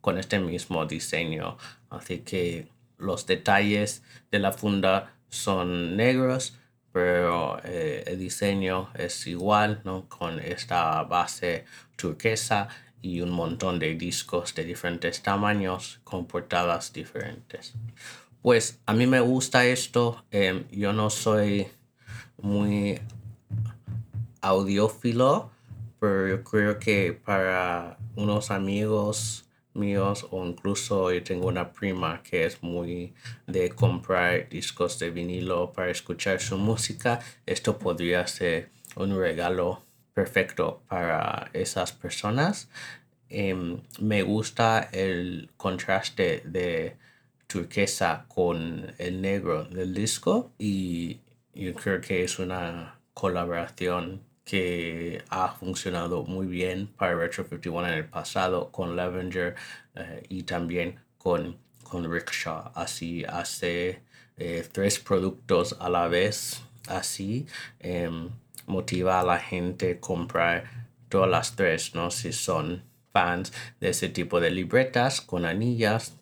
con 0.00 0.18
este 0.18 0.38
mismo 0.38 0.84
diseño. 0.84 1.56
Así 1.88 2.18
que 2.18 2.68
los 2.98 3.26
detalles 3.26 4.02
de 4.30 4.38
la 4.38 4.52
funda 4.52 5.14
son 5.28 5.96
negros, 5.96 6.58
pero 6.92 7.58
eh, 7.64 8.04
el 8.06 8.18
diseño 8.18 8.90
es 8.94 9.26
igual, 9.26 9.80
¿no? 9.84 10.08
Con 10.08 10.40
esta 10.40 11.02
base 11.04 11.64
turquesa 11.96 12.68
y 13.00 13.20
un 13.20 13.30
montón 13.30 13.78
de 13.78 13.94
discos 13.94 14.54
de 14.54 14.64
diferentes 14.64 15.22
tamaños 15.22 16.00
con 16.04 16.26
portadas 16.26 16.92
diferentes. 16.92 17.74
Pues 18.42 18.80
a 18.86 18.92
mí 18.92 19.06
me 19.06 19.20
gusta 19.20 19.66
esto. 19.66 20.24
Em, 20.32 20.64
yo 20.72 20.92
no 20.92 21.10
soy 21.10 21.68
muy 22.38 22.98
audiófilo, 24.40 25.52
pero 26.00 26.26
yo 26.26 26.42
creo 26.42 26.80
que 26.80 27.12
para 27.12 27.98
unos 28.16 28.50
amigos 28.50 29.48
míos 29.74 30.26
o 30.32 30.44
incluso 30.44 31.12
yo 31.12 31.22
tengo 31.22 31.46
una 31.46 31.72
prima 31.72 32.20
que 32.24 32.44
es 32.44 32.60
muy 32.64 33.14
de 33.46 33.70
comprar 33.70 34.48
discos 34.48 34.98
de 34.98 35.10
vinilo 35.10 35.72
para 35.72 35.92
escuchar 35.92 36.40
su 36.40 36.58
música, 36.58 37.20
esto 37.46 37.78
podría 37.78 38.26
ser 38.26 38.70
un 38.96 39.16
regalo 39.16 39.84
perfecto 40.14 40.82
para 40.88 41.48
esas 41.52 41.92
personas. 41.92 42.68
Em, 43.28 43.80
me 44.00 44.22
gusta 44.24 44.88
el 44.92 45.50
contraste 45.56 46.42
de 46.44 46.96
turquesa 47.52 48.24
con 48.28 48.94
el 48.96 49.20
negro 49.20 49.64
del 49.64 49.92
disco 49.92 50.52
y 50.58 51.20
yo 51.54 51.74
creo 51.74 52.00
que 52.00 52.24
es 52.24 52.38
una 52.38 52.98
colaboración 53.12 54.22
que 54.44 55.22
ha 55.28 55.48
funcionado 55.52 56.24
muy 56.24 56.46
bien 56.46 56.86
para 56.86 57.14
Retro 57.14 57.44
51 57.44 57.88
en 57.88 57.94
el 57.94 58.04
pasado 58.06 58.70
con 58.72 58.96
Lavender 58.96 59.54
eh, 59.94 60.22
y 60.30 60.44
también 60.44 60.98
con, 61.18 61.58
con 61.82 62.10
Rickshaw. 62.10 62.72
Así 62.74 63.24
hace 63.24 64.02
eh, 64.38 64.66
tres 64.72 64.98
productos 64.98 65.76
a 65.78 65.90
la 65.90 66.08
vez. 66.08 66.62
Así 66.88 67.46
em, 67.78 68.30
motiva 68.66 69.20
a 69.20 69.24
la 69.24 69.38
gente 69.38 69.92
a 69.92 70.00
comprar 70.00 70.88
todas 71.08 71.30
las 71.30 71.54
tres, 71.54 71.94
¿no? 71.94 72.10
Si 72.10 72.32
son 72.32 72.82
fans 73.12 73.52
de 73.78 73.90
ese 73.90 74.08
tipo 74.08 74.40
de 74.40 74.50
libretas 74.50 75.20
con 75.20 75.44
anillas 75.44 76.16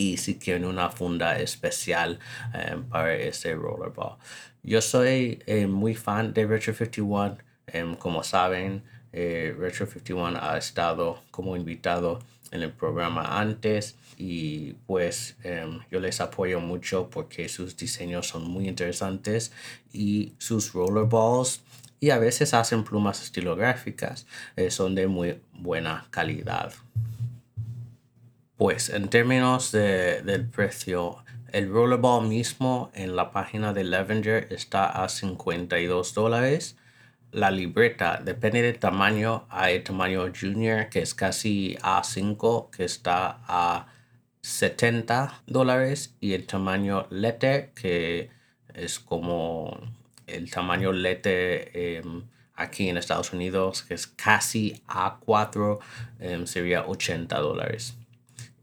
y 0.00 0.16
si 0.16 0.32
quieren 0.38 0.64
una 0.64 0.88
funda 0.90 1.38
especial 1.38 2.18
em, 2.54 2.84
para 2.84 3.14
ese 3.14 3.54
rollerball. 3.54 4.16
Yo 4.62 4.80
soy 4.80 5.42
eh, 5.46 5.66
muy 5.66 5.94
fan 5.94 6.32
de 6.34 6.46
Retro 6.46 6.74
51 6.74 7.50
Em, 7.72 7.94
como 7.96 8.22
saben, 8.22 8.82
eh, 9.12 9.54
Retro 9.58 9.86
51 9.86 10.38
ha 10.40 10.58
estado 10.58 11.22
como 11.30 11.56
invitado 11.56 12.20
en 12.50 12.62
el 12.62 12.72
programa 12.72 13.40
antes 13.40 13.96
y 14.16 14.72
pues 14.86 15.36
em, 15.44 15.80
yo 15.90 16.00
les 16.00 16.20
apoyo 16.20 16.60
mucho 16.60 17.08
porque 17.10 17.48
sus 17.48 17.76
diseños 17.76 18.26
son 18.26 18.50
muy 18.50 18.68
interesantes 18.68 19.52
y 19.92 20.32
sus 20.38 20.72
rollerballs 20.72 21.60
y 22.00 22.10
a 22.10 22.18
veces 22.18 22.54
hacen 22.54 22.82
plumas 22.82 23.22
estilográficas 23.22 24.26
eh, 24.56 24.70
son 24.70 24.94
de 24.94 25.06
muy 25.06 25.40
buena 25.52 26.06
calidad. 26.10 26.72
Pues 28.60 28.90
en 28.90 29.08
términos 29.08 29.72
de, 29.72 30.20
del 30.20 30.46
precio, 30.46 31.24
el 31.50 31.70
rollerball 31.72 32.28
mismo 32.28 32.90
en 32.92 33.16
la 33.16 33.32
página 33.32 33.72
de 33.72 33.84
Levenger 33.84 34.48
está 34.52 35.02
a 35.02 35.08
52 35.08 36.12
dólares 36.12 36.76
la 37.32 37.50
libreta 37.50 38.20
depende 38.22 38.60
del 38.62 38.78
tamaño. 38.78 39.46
Hay 39.50 39.80
tamaño 39.80 40.30
junior 40.38 40.88
que 40.88 41.00
es 41.00 41.14
casi 41.14 41.76
A5 41.80 42.70
que 42.70 42.84
está 42.84 43.40
a 43.46 43.86
70 44.42 45.42
dólares 45.46 46.14
y 46.20 46.34
el 46.34 46.46
tamaño 46.46 47.06
letter 47.10 47.70
que 47.70 48.30
es 48.74 48.98
como 48.98 49.78
el 50.26 50.50
tamaño 50.50 50.92
letter 50.92 51.70
em, 51.74 52.24
aquí 52.54 52.88
en 52.88 52.96
Estados 52.96 53.32
Unidos 53.32 53.84
que 53.84 53.94
es 53.94 54.06
casi 54.06 54.82
A4 54.88 55.78
em, 56.18 56.46
sería 56.46 56.86
80 56.86 57.38
dólares. 57.38 57.99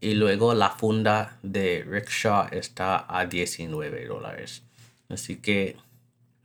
Y 0.00 0.14
luego 0.14 0.54
la 0.54 0.70
funda 0.70 1.38
de 1.42 1.84
Rickshaw 1.86 2.48
está 2.52 3.04
a 3.08 3.26
19 3.26 4.06
dólares. 4.06 4.62
Así 5.08 5.36
que 5.36 5.76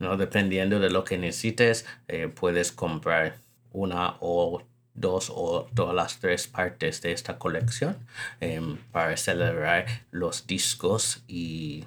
¿no? 0.03 0.17
Dependiendo 0.17 0.79
de 0.79 0.89
lo 0.89 1.03
que 1.03 1.17
necesites, 1.17 1.85
eh, 2.07 2.27
puedes 2.27 2.71
comprar 2.71 3.37
una 3.71 4.17
o 4.19 4.61
dos 4.93 5.31
o 5.33 5.67
todas 5.73 5.95
las 5.95 6.19
tres 6.19 6.47
partes 6.47 7.01
de 7.01 7.13
esta 7.13 7.39
colección 7.39 7.97
em, 8.39 8.77
para 8.91 9.17
celebrar 9.17 9.85
los 10.11 10.45
discos 10.45 11.23
y 11.27 11.85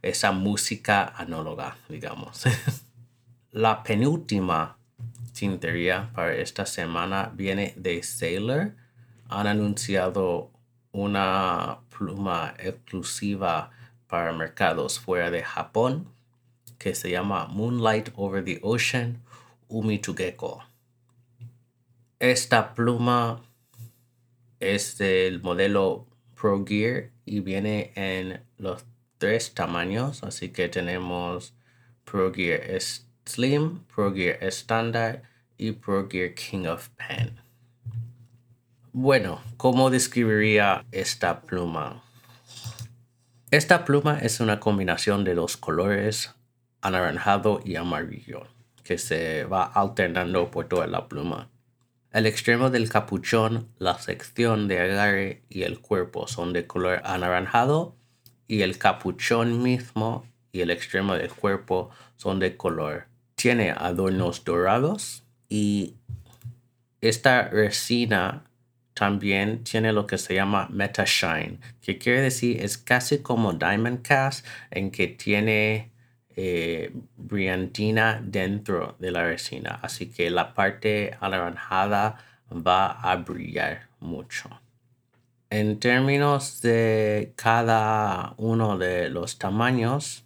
esa 0.00 0.32
música 0.32 1.12
análoga, 1.16 1.76
digamos. 1.88 2.42
La 3.52 3.82
penúltima 3.82 4.76
tintería 5.32 6.10
para 6.14 6.34
esta 6.34 6.66
semana 6.66 7.30
viene 7.34 7.74
de 7.76 8.02
Sailor. 8.02 8.72
Han 9.28 9.46
anunciado 9.46 10.50
una 10.92 11.80
pluma 11.88 12.54
exclusiva 12.58 13.70
para 14.06 14.32
mercados 14.32 15.00
fuera 15.00 15.30
de 15.30 15.42
Japón 15.42 16.12
que 16.78 16.94
se 16.94 17.10
llama 17.10 17.46
Moonlight 17.46 18.10
Over 18.16 18.44
the 18.44 18.60
Ocean 18.62 19.22
Umitugeko. 19.68 20.64
Esta 22.18 22.74
pluma 22.74 23.42
es 24.60 24.98
del 24.98 25.40
modelo 25.42 26.06
Pro 26.34 26.64
Gear 26.64 27.10
y 27.24 27.40
viene 27.40 27.92
en 27.94 28.42
los 28.58 28.84
tres 29.18 29.54
tamaños, 29.54 30.22
así 30.24 30.50
que 30.50 30.68
tenemos 30.68 31.54
Pro 32.04 32.32
Gear 32.32 32.60
Slim, 33.24 33.84
Pro 33.84 34.12
Gear 34.12 34.42
Standard 34.42 35.22
y 35.56 35.72
Pro 35.72 36.08
Gear 36.08 36.34
King 36.34 36.66
of 36.66 36.88
Pen. 36.90 37.41
Bueno, 38.94 39.40
¿cómo 39.56 39.88
describiría 39.88 40.84
esta 40.92 41.40
pluma? 41.40 42.02
Esta 43.50 43.86
pluma 43.86 44.18
es 44.18 44.38
una 44.38 44.60
combinación 44.60 45.24
de 45.24 45.34
los 45.34 45.56
colores 45.56 46.34
anaranjado 46.82 47.62
y 47.64 47.76
amarillo, 47.76 48.42
que 48.84 48.98
se 48.98 49.44
va 49.44 49.64
alternando 49.64 50.50
por 50.50 50.68
toda 50.68 50.86
la 50.88 51.08
pluma. 51.08 51.48
El 52.12 52.26
extremo 52.26 52.68
del 52.68 52.90
capuchón, 52.90 53.66
la 53.78 53.98
sección 53.98 54.68
de 54.68 54.80
agarre 54.80 55.42
y 55.48 55.62
el 55.62 55.80
cuerpo 55.80 56.28
son 56.28 56.52
de 56.52 56.66
color 56.66 57.00
anaranjado 57.02 57.96
y 58.46 58.60
el 58.60 58.76
capuchón 58.76 59.62
mismo 59.62 60.26
y 60.52 60.60
el 60.60 60.70
extremo 60.70 61.14
del 61.14 61.32
cuerpo 61.32 61.88
son 62.16 62.40
de 62.40 62.58
color. 62.58 63.06
Tiene 63.36 63.70
adornos 63.70 64.44
dorados 64.44 65.22
y 65.48 65.94
esta 67.00 67.48
resina 67.48 68.44
también 68.94 69.64
tiene 69.64 69.92
lo 69.92 70.06
que 70.06 70.18
se 70.18 70.34
llama 70.34 70.68
Meta 70.70 71.04
Shine, 71.06 71.58
que 71.80 71.98
quiere 71.98 72.20
decir 72.20 72.62
es 72.62 72.78
casi 72.78 73.18
como 73.18 73.52
Diamond 73.52 74.02
Cast 74.02 74.46
en 74.70 74.90
que 74.90 75.08
tiene 75.08 75.90
eh, 76.36 76.92
brillantina 77.16 78.20
dentro 78.22 78.96
de 78.98 79.10
la 79.10 79.24
resina. 79.24 79.78
Así 79.82 80.06
que 80.10 80.30
la 80.30 80.54
parte 80.54 81.16
anaranjada 81.20 82.18
va 82.50 82.92
a 82.92 83.16
brillar 83.16 83.88
mucho. 84.00 84.48
En 85.50 85.78
términos 85.78 86.62
de 86.62 87.34
cada 87.36 88.34
uno 88.38 88.78
de 88.78 89.10
los 89.10 89.38
tamaños, 89.38 90.24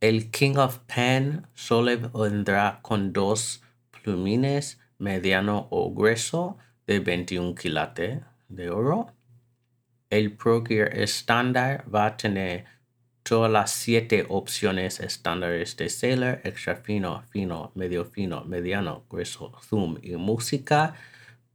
el 0.00 0.30
King 0.30 0.56
of 0.56 0.78
Pen 0.86 1.46
solo 1.54 2.10
vendrá 2.10 2.78
con 2.82 3.12
dos 3.12 3.62
plumines 3.90 4.78
mediano 4.98 5.66
o 5.70 5.92
grueso 5.92 6.58
de 6.86 7.00
21 7.00 7.54
quilates 7.54 8.20
de 8.48 8.70
oro. 8.70 9.08
El 10.10 10.32
Pro 10.32 10.64
Gear 10.64 10.96
estándar 10.96 11.84
va 11.92 12.06
a 12.06 12.16
tener 12.16 12.66
todas 13.22 13.50
las 13.50 13.70
siete 13.70 14.26
opciones 14.28 15.00
estándares 15.00 15.76
de 15.76 15.88
Sailor, 15.88 16.40
extra 16.44 16.76
fino, 16.76 17.22
fino, 17.30 17.72
medio 17.74 18.04
fino, 18.04 18.44
mediano, 18.44 19.04
grueso, 19.08 19.52
zoom 19.62 19.96
y 20.02 20.12
música 20.16 20.94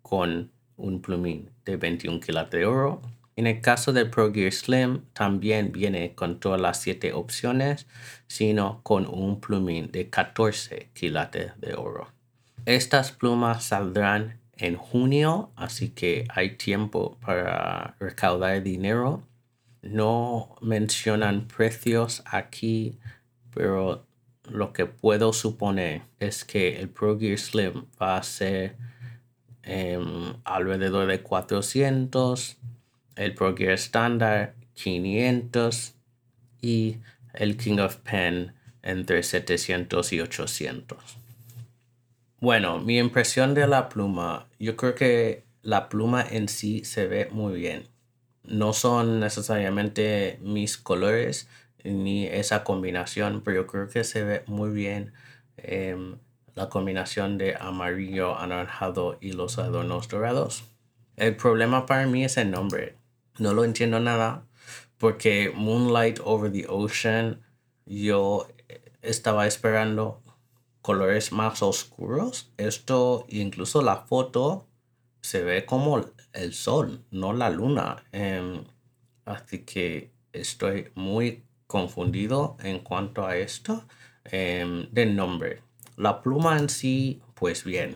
con 0.02 0.52
un 0.78 1.02
plumín 1.02 1.52
de 1.66 1.78
21 1.78 2.20
quilates 2.20 2.60
de 2.60 2.66
oro. 2.66 3.02
En 3.36 3.48
el 3.48 3.62
caso 3.62 3.94
del 3.94 4.10
Pro 4.10 4.34
Gear 4.34 4.52
Slim 4.52 5.04
también 5.14 5.72
viene 5.72 6.14
con 6.16 6.40
todas 6.40 6.60
las 6.60 6.82
siete 6.82 7.14
opciones, 7.14 7.88
sino 8.28 8.82
con 8.84 9.06
un 9.08 9.40
plumín 9.40 9.92
de 9.92 10.10
14 10.10 10.90
quilates 10.94 11.52
de 11.62 11.76
oro. 11.76 12.08
Estas 12.66 13.12
plumas 13.12 13.64
saldrán 13.64 14.39
en 14.60 14.76
junio, 14.76 15.52
así 15.56 15.90
que 15.90 16.26
hay 16.30 16.58
tiempo 16.58 17.18
para 17.22 17.96
recaudar 18.00 18.62
dinero. 18.62 19.24
No 19.82 20.56
mencionan 20.62 21.48
precios 21.48 22.22
aquí, 22.26 23.00
pero 23.54 24.06
lo 24.50 24.74
que 24.74 24.86
puedo 24.86 25.32
suponer 25.32 26.02
es 26.20 26.44
que 26.44 26.80
el 26.80 26.90
Pro 26.90 27.18
Gear 27.18 27.38
Slim 27.38 27.86
va 28.02 28.18
a 28.18 28.24
ser 28.24 28.76
em, 29.64 30.34
alrededor 30.44 31.08
de 31.08 31.22
400, 31.22 32.58
el 33.16 33.34
Pro 33.36 33.56
Gear 33.56 33.74
Standard 33.74 34.54
500 34.74 35.96
y 36.62 36.98
el 37.34 37.56
King 37.56 37.80
of 37.80 37.98
Pen 37.98 38.54
entre 38.82 39.24
700 39.24 40.14
y 40.14 40.22
800. 40.22 41.19
Bueno, 42.42 42.80
mi 42.80 42.98
impresión 42.98 43.54
de 43.54 43.68
la 43.68 43.90
pluma, 43.90 44.48
yo 44.60 44.78
creo 44.78 44.96
que 44.96 45.44
la 45.62 45.90
pluma 45.90 46.26
en 46.26 46.48
sí 46.48 46.86
se 46.86 47.06
ve 47.06 47.28
muy 47.32 47.54
bien. 47.60 47.90
No 48.44 48.72
son 48.72 49.20
necesariamente 49.20 50.40
mis 50.42 50.78
colores 50.78 51.50
ni 51.84 52.28
esa 52.28 52.64
combinación, 52.64 53.42
pero 53.44 53.64
yo 53.64 53.68
creo 53.68 53.90
que 53.90 54.06
se 54.06 54.24
ve 54.24 54.44
muy 54.48 54.70
bien 54.70 55.12
em, 55.58 56.18
la 56.56 56.70
combinación 56.70 57.38
de 57.38 57.58
amarillo, 57.60 58.38
anaranjado 58.38 59.18
y 59.20 59.34
los 59.34 59.60
adornos 59.60 60.08
dorados. 60.08 60.64
El 61.18 61.36
problema 61.36 61.86
para 61.86 62.08
mí 62.08 62.24
es 62.24 62.38
el 62.38 62.52
nombre. 62.52 62.96
No 63.38 63.54
lo 63.54 63.66
entiendo 63.66 64.00
nada 64.00 64.46
porque 64.98 65.52
Moonlight 65.54 66.22
Over 66.24 66.54
the 66.54 66.66
Ocean 66.70 67.42
yo 67.86 68.48
estaba 69.02 69.46
esperando 69.46 70.22
colores 70.90 71.32
más 71.32 71.62
oscuros. 71.62 72.52
Esto, 72.58 73.28
incluso 73.30 73.84
la 73.84 73.98
foto, 73.98 74.66
se 75.22 75.44
ve 75.44 75.64
como 75.64 76.04
el 76.34 76.54
sol, 76.56 77.06
no 77.12 77.32
la 77.32 77.52
luna. 77.52 78.06
Em, 78.12 78.64
así 79.24 79.60
que 79.66 80.12
estoy 80.34 80.92
muy 80.96 81.44
confundido 81.68 82.58
en 82.64 82.80
cuanto 82.80 83.28
a 83.28 83.38
esto 83.38 83.84
em, 84.24 84.90
del 84.90 85.16
nombre. 85.16 85.62
La 85.96 86.24
pluma 86.24 86.58
en 86.58 86.70
sí, 86.70 87.22
pues 87.36 87.64
bien. 87.64 87.96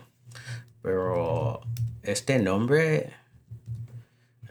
Pero 0.83 1.61
este 2.03 2.37
nombre, 2.37 3.11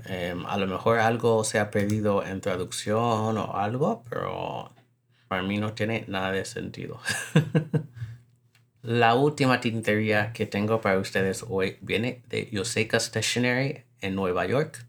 em, 0.07 0.45
a 0.47 0.57
lo 0.57 0.67
mejor 0.67 0.99
algo 0.99 1.45
se 1.45 1.61
ha 1.61 1.71
pedido 1.71 2.25
en 2.25 2.41
traducción 2.41 3.39
o 3.39 3.57
algo, 3.57 4.03
pero 4.11 4.73
para 5.29 5.45
mí 5.45 5.59
no 5.59 5.75
tiene 5.75 6.07
nada 6.09 6.33
de 6.33 6.45
sentido. 6.45 6.99
La 8.83 9.15
última 9.15 9.61
tintería 9.61 10.33
que 10.33 10.45
tengo 10.45 10.81
para 10.81 10.99
ustedes 10.99 11.45
hoy 11.49 11.79
viene 11.83 12.21
de 12.29 12.51
Yoseika 12.51 12.99
Stationery 12.99 13.85
en 14.01 14.17
Nueva 14.17 14.45
York. 14.45 14.85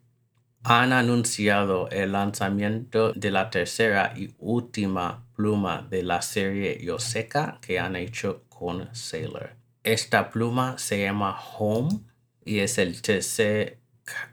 Han 0.63 0.93
anunciado 0.93 1.87
el 1.91 2.13
lanzamiento 2.13 3.13
de 3.13 3.29
la 3.29 3.51
tercera 3.51 4.13
y 4.17 4.33
última 4.39 5.23
pluma 5.35 5.85
de 5.87 6.01
la 6.01 6.23
serie 6.23 6.83
Yoseika 6.83 7.59
que 7.61 7.77
han 7.77 7.95
hecho 7.95 8.45
con 8.49 8.89
Sailor. 8.95 9.51
Esta 9.83 10.31
pluma 10.31 10.79
se 10.79 11.03
llama 11.03 11.39
Home 11.59 11.99
y 12.43 12.59
es 12.59 12.79
el 12.79 12.99
tercer 12.99 13.77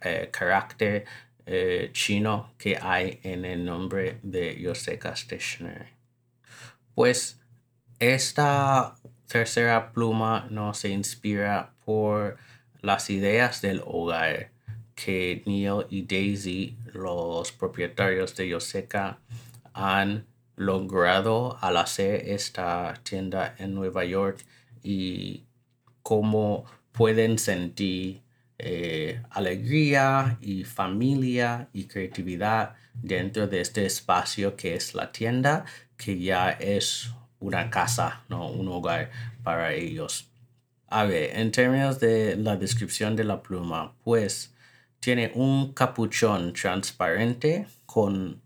eh, 0.00 0.30
carácter 0.32 1.04
eh, 1.44 1.90
chino 1.92 2.54
que 2.56 2.78
hay 2.80 3.20
en 3.24 3.44
el 3.44 3.62
nombre 3.62 4.20
de 4.22 4.58
Yoseika 4.58 5.14
Stationery. 5.14 5.90
Pues 6.94 7.38
esta 7.98 8.96
tercera 9.30 9.92
pluma 9.92 10.48
no 10.50 10.74
se 10.74 10.88
inspira 10.88 11.72
por 11.84 12.36
las 12.82 13.10
ideas 13.10 13.62
del 13.62 13.80
hogar 13.86 14.50
que 14.96 15.42
Neil 15.46 15.86
y 15.88 16.02
Daisy, 16.02 16.76
los 16.92 17.52
propietarios 17.52 18.34
de 18.34 18.48
Yoseca, 18.48 19.20
han 19.72 20.26
logrado 20.56 21.56
al 21.60 21.76
hacer 21.76 22.28
esta 22.28 22.94
tienda 23.04 23.54
en 23.58 23.72
Nueva 23.72 24.04
York 24.04 24.44
y 24.82 25.44
cómo 26.02 26.64
pueden 26.90 27.38
sentir 27.38 28.22
eh, 28.58 29.22
alegría 29.30 30.38
y 30.40 30.64
familia 30.64 31.68
y 31.72 31.84
creatividad 31.84 32.74
dentro 32.94 33.46
de 33.46 33.60
este 33.60 33.86
espacio 33.86 34.56
que 34.56 34.74
es 34.74 34.94
la 34.94 35.12
tienda, 35.12 35.64
que 35.96 36.18
ya 36.18 36.50
es 36.50 37.14
una 37.40 37.70
casa, 37.70 38.22
¿no? 38.28 38.48
Un 38.48 38.68
hogar 38.68 39.10
para 39.42 39.72
ellos. 39.74 40.30
A 40.86 41.04
ver, 41.04 41.36
en 41.38 41.50
términos 41.52 42.00
de 42.00 42.36
la 42.36 42.56
descripción 42.56 43.16
de 43.16 43.24
la 43.24 43.42
pluma, 43.42 43.94
pues 44.04 44.54
tiene 45.00 45.32
un 45.34 45.72
capuchón 45.72 46.52
transparente 46.52 47.66
con 47.86 48.42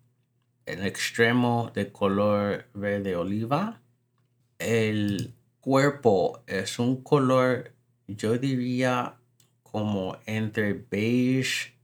el 0.67 0.87
extremo 0.87 1.71
de 1.75 1.91
color 1.91 2.67
verde 2.75 3.17
oliva. 3.17 3.81
El 4.59 5.35
cuerpo 5.61 6.43
es 6.47 6.79
un 6.79 7.03
color, 7.03 7.73
yo 8.07 8.39
diría, 8.39 9.17
como 9.63 10.17
entre 10.27 10.75
beige 10.75 11.75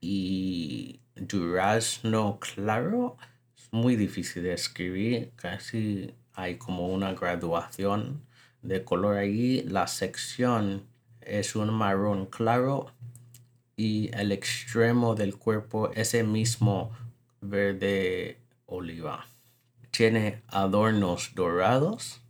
y 0.00 1.00
durazno 1.16 2.38
claro. 2.40 3.16
Es 3.56 3.72
muy 3.72 3.96
difícil 3.96 4.44
de 4.44 4.54
escribir, 4.54 5.32
casi 5.36 6.14
hay 6.34 6.56
como 6.56 6.88
una 6.88 7.14
graduación 7.14 8.22
de 8.62 8.84
color 8.84 9.16
ahí. 9.16 9.62
La 9.62 9.86
sección 9.86 10.84
es 11.20 11.56
un 11.56 11.72
marrón 11.72 12.26
claro 12.26 12.90
y 13.76 14.10
el 14.14 14.32
extremo 14.32 15.14
del 15.14 15.36
cuerpo 15.36 15.90
es 15.94 16.14
el 16.14 16.26
mismo 16.26 16.92
verde 17.40 18.38
oliva. 18.66 19.26
Tiene 19.90 20.42
adornos 20.48 21.32
dorados 21.34 22.20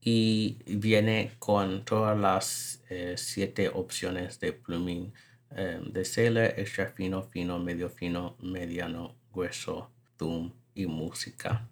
y 0.00 0.58
viene 0.66 1.32
con 1.38 1.84
todas 1.84 2.18
las 2.18 2.82
eh, 2.90 3.14
siete 3.16 3.70
opciones 3.70 4.38
de 4.38 4.52
plumín 4.52 5.14
eh, 5.56 5.80
de 5.86 6.04
Sailor, 6.04 6.52
extra 6.56 6.88
fino, 6.88 7.22
fino, 7.22 7.58
medio 7.58 7.88
fino, 7.88 8.36
mediano, 8.40 9.14
grueso, 9.32 9.90
zoom 10.18 10.52
y 10.74 10.86
música. 10.86 11.66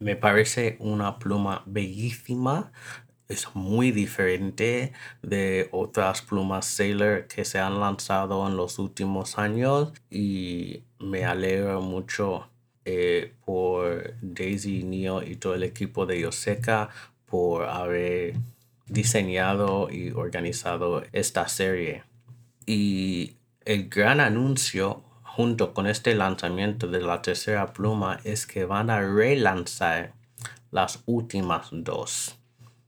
Me 0.00 0.16
parece 0.16 0.76
una 0.80 1.18
pluma 1.18 1.62
bellísima. 1.66 2.72
Es 3.28 3.54
muy 3.54 3.92
diferente 3.92 4.94
de 5.22 5.68
otras 5.72 6.22
plumas 6.22 6.64
Sailor 6.64 7.26
que 7.26 7.44
se 7.44 7.58
han 7.58 7.80
lanzado 7.80 8.48
en 8.48 8.56
los 8.56 8.78
últimos 8.78 9.38
años 9.38 9.92
y 10.10 10.84
me 10.98 11.26
alegro 11.26 11.82
mucho 11.82 12.48
eh, 12.86 13.34
por 13.44 14.14
Daisy, 14.22 14.84
Neo 14.84 15.22
y 15.22 15.36
todo 15.36 15.54
el 15.54 15.64
equipo 15.64 16.06
de 16.06 16.22
Yoseca 16.22 16.88
por 17.26 17.64
haber 17.64 18.36
diseñado 18.86 19.90
y 19.90 20.12
organizado 20.12 21.02
esta 21.12 21.46
serie. 21.46 22.04
Y 22.64 23.36
el 23.66 23.90
gran 23.90 24.20
anuncio 24.20 25.04
junto 25.36 25.72
con 25.72 25.86
este 25.86 26.16
lanzamiento 26.16 26.88
de 26.88 27.00
la 27.00 27.22
tercera 27.22 27.72
pluma 27.72 28.18
es 28.24 28.46
que 28.46 28.64
van 28.64 28.90
a 28.90 29.00
relanzar 29.00 30.12
las 30.72 31.02
últimas 31.06 31.68
dos, 31.70 32.36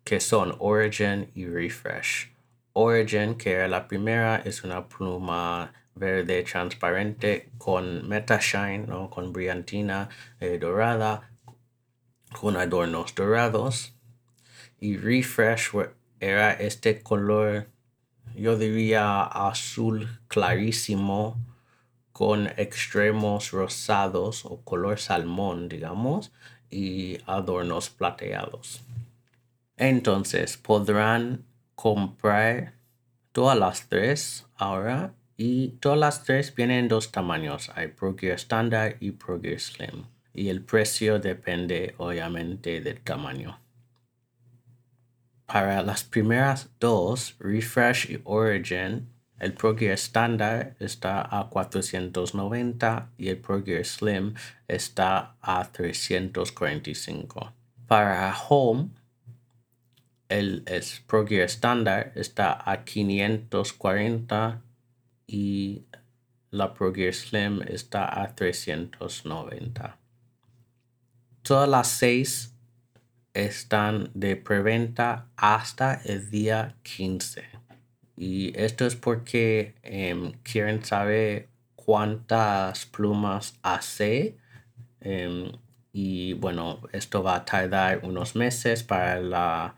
que 0.03 0.19
son 0.19 0.57
Origin 0.59 1.31
y 1.35 1.47
Refresh. 1.47 2.33
Origin, 2.73 3.37
que 3.37 3.53
era 3.53 3.69
la 3.69 3.87
primera, 3.87 4.43
es 4.45 4.65
una 4.65 4.89
pluma 4.89 5.73
verde 5.95 6.43
transparente 6.43 7.51
con 7.59 8.09
meta 8.09 8.39
shine, 8.41 8.87
¿no? 8.89 9.09
con 9.09 9.33
brillantina 9.33 10.09
eh, 10.41 10.59
dorada, 10.59 11.31
con 12.33 12.57
adornos 12.57 13.15
dorados. 13.15 13.95
Y 14.81 14.97
Refresh 14.97 15.71
era 16.19 16.53
este 16.55 17.03
color, 17.03 17.69
yo 18.35 18.59
diría 18.59 19.23
azul 19.23 20.09
clarísimo, 20.27 21.39
con 22.13 22.49
extremos 22.57 23.51
rosados 23.51 24.45
o 24.45 24.61
color 24.63 24.99
salmón, 24.99 25.69
digamos, 25.69 26.33
y 26.71 27.19
adornos 27.27 27.91
plateados. 27.91 28.83
Entonces 29.77 30.57
podrán 30.57 31.45
comprar 31.75 32.75
todas 33.33 33.59
las 33.59 33.89
tres 33.89 34.47
ahora 34.57 35.15
y 35.37 35.69
todas 35.81 35.99
las 35.99 36.25
tres 36.25 36.55
vienen 36.55 36.79
en 36.81 36.89
dos 36.89 37.11
tamaños. 37.11 37.71
Pro 37.99 38.15
Gear 38.17 38.37
Standard 38.37 38.97
y 39.01 39.13
Pro 39.13 39.41
Gear 39.41 39.59
Slim. 39.59 40.05
Y 40.35 40.49
el 40.49 40.63
precio 40.63 41.19
depende 41.19 41.95
obviamente 41.99 42.81
del 42.81 43.01
tamaño. 43.01 43.59
Para 45.47 45.83
las 45.83 46.05
primeras 46.05 46.71
dos, 46.81 47.37
Refresh 47.39 48.11
y 48.11 48.21
Origin, 48.25 49.12
el 49.43 49.55
Pro 49.55 49.77
Gear 49.77 49.95
Standard 49.95 50.77
está 50.79 51.21
a 51.37 51.51
490 51.51 53.11
y 53.19 53.29
el 53.29 53.39
Pro 53.39 53.61
Gear 53.65 53.85
Slim 53.85 54.35
está 54.69 55.35
a 55.41 55.65
345. 55.73 57.53
Para 57.89 58.33
Home, 58.49 58.91
el, 60.29 60.63
el 60.67 60.85
Pro 61.09 61.27
Gear 61.27 61.43
estándar 61.43 62.13
está 62.15 62.53
a 62.71 62.85
540 62.85 64.63
y 65.27 65.87
la 66.53 66.73
Pro 66.73 66.95
Gear 66.95 67.13
Slim 67.13 67.63
está 67.63 68.23
a 68.23 68.33
390. 68.37 69.99
Todas 71.43 71.69
las 71.69 71.89
seis 71.89 72.55
están 73.35 74.13
de 74.15 74.37
preventa 74.37 75.27
hasta 75.35 75.95
el 76.05 76.31
día 76.31 76.77
15. 76.85 77.52
Y 78.17 78.53
esto 78.59 78.87
es 78.87 78.97
porque 78.97 79.75
em, 79.83 80.33
quieren 80.43 80.85
saber 80.85 81.49
cuántas 81.77 82.87
plumas 82.87 83.59
hace. 83.63 84.37
Em, 85.01 85.53
y 85.93 86.35
bueno, 86.35 86.81
esto 86.93 87.23
va 87.23 87.37
a 87.37 87.45
tardar 87.45 88.01
unos 88.05 88.37
meses 88.37 88.83
para 88.83 89.21
la, 89.21 89.75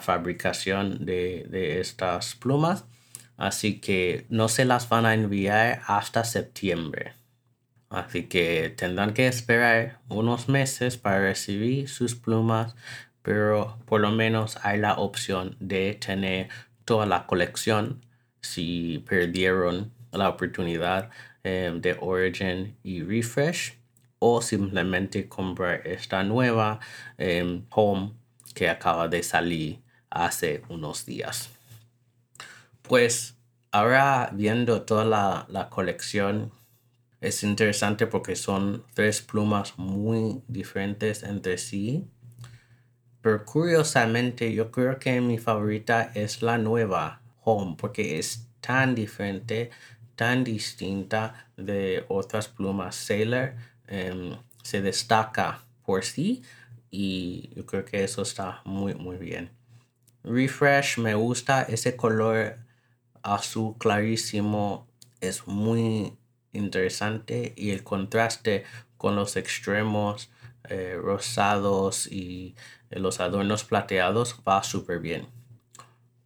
fabricación 0.00 1.04
de, 1.06 1.46
de, 1.48 1.80
estas 1.80 2.34
plumas. 2.34 2.84
Así 3.36 3.80
que 3.80 4.26
no 4.28 4.48
se 4.48 4.64
las 4.64 4.88
van 4.88 5.06
a 5.06 5.14
enviar 5.14 5.82
hasta 5.86 6.24
septiembre. 6.24 7.14
Así 7.90 8.24
que 8.24 8.72
tendrán 8.76 9.14
que 9.14 9.26
esperar 9.26 9.98
unos 10.08 10.48
meses 10.48 10.96
para 10.96 11.20
recibir 11.20 11.88
sus 11.88 12.14
plumas, 12.14 12.76
pero 13.22 13.78
por 13.86 14.00
lo 14.00 14.12
menos 14.12 14.58
hay 14.62 14.78
la 14.78 14.94
opción 14.94 15.56
de 15.58 15.94
tener 15.94 16.48
toda 16.90 17.06
la 17.06 17.24
colección 17.24 18.04
si 18.40 19.04
perdieron 19.08 19.92
la 20.10 20.28
oportunidad 20.28 21.08
em, 21.44 21.80
de 21.80 21.96
Origin 22.00 22.76
y 22.82 23.04
Refresh 23.04 23.78
o 24.18 24.42
simplemente 24.42 25.28
comprar 25.28 25.86
esta 25.86 26.24
nueva 26.24 26.80
em, 27.16 27.64
Home 27.70 28.14
que 28.56 28.68
acaba 28.68 29.06
de 29.06 29.22
salir 29.22 29.78
hace 30.10 30.64
unos 30.68 31.06
días. 31.06 31.50
Pues 32.82 33.36
ahora 33.70 34.28
viendo 34.32 34.82
toda 34.82 35.04
la, 35.04 35.46
la 35.48 35.68
colección 35.68 36.50
es 37.20 37.44
interesante 37.44 38.08
porque 38.08 38.34
son 38.34 38.82
tres 38.94 39.22
plumas 39.22 39.78
muy 39.78 40.42
diferentes 40.48 41.22
entre 41.22 41.56
sí. 41.56 42.08
Pero 43.22 43.44
curiosamente 43.44 44.52
yo 44.52 44.70
creo 44.70 44.98
que 44.98 45.20
mi 45.20 45.38
favorita 45.38 46.10
es 46.14 46.42
la 46.42 46.58
nueva 46.58 47.20
Home 47.42 47.76
porque 47.78 48.18
es 48.18 48.46
tan 48.60 48.94
diferente, 48.94 49.70
tan 50.16 50.44
distinta 50.44 51.48
de 51.56 52.04
otras 52.08 52.48
plumas 52.48 52.96
Sailor. 52.96 53.54
Em, 53.88 54.36
se 54.62 54.82
destaca 54.82 55.64
por 55.84 56.04
sí 56.04 56.42
y 56.90 57.50
yo 57.54 57.66
creo 57.66 57.84
que 57.84 58.04
eso 58.04 58.22
está 58.22 58.62
muy 58.64 58.94
muy 58.94 59.16
bien. 59.16 59.50
Refresh 60.22 60.98
me 60.98 61.14
gusta 61.14 61.62
ese 61.62 61.96
color 61.96 62.58
azul 63.22 63.76
clarísimo 63.78 64.86
es 65.20 65.46
muy 65.46 66.16
interesante 66.52 67.52
y 67.56 67.70
el 67.70 67.82
contraste 67.82 68.64
con 68.96 69.16
los 69.16 69.36
extremos 69.36 70.30
eh, 70.68 70.96
rosados 71.00 72.06
y 72.06 72.54
los 72.90 73.20
adornos 73.20 73.64
plateados 73.64 74.36
va 74.46 74.62
súper 74.62 75.00
bien. 75.00 75.26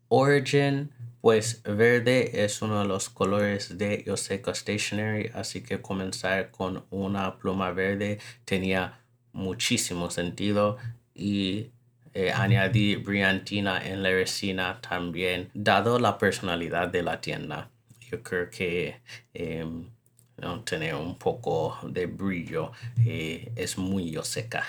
Origin, 0.09 0.91
pues 1.21 1.63
verde 1.65 2.45
es 2.45 2.63
uno 2.63 2.81
de 2.81 2.89
los 2.89 3.09
colores 3.09 3.79
de 3.79 4.05
Yoseca 4.07 4.55
Stationery, 4.55 5.31
así 5.35 5.63
que 5.63 5.81
comenzar 5.81 6.51
con 6.51 6.85
una 6.91 7.39
pluma 7.39 7.71
verde 7.73 8.19
tenía 8.45 9.01
muchísimo 9.33 10.11
sentido 10.11 10.77
y 11.15 11.71
eh, 12.13 12.31
añadir 12.31 13.01
brillantina 13.01 13.85
en 13.85 14.03
la 14.03 14.11
resina 14.11 14.81
también, 14.81 15.51
dado 15.55 15.99
la 15.99 16.17
personalidad 16.17 16.89
de 16.89 17.03
la 17.03 17.21
tienda. 17.21 17.71
Yo 18.11 18.23
creo 18.23 18.51
que 18.51 19.01
em, 19.33 19.89
¿no? 20.37 20.61
tener 20.63 20.95
un 20.95 21.17
poco 21.17 21.79
de 21.83 22.07
brillo 22.07 22.73
eh, 23.05 23.53
es 23.57 23.79
muy 23.79 24.19
seca 24.23 24.65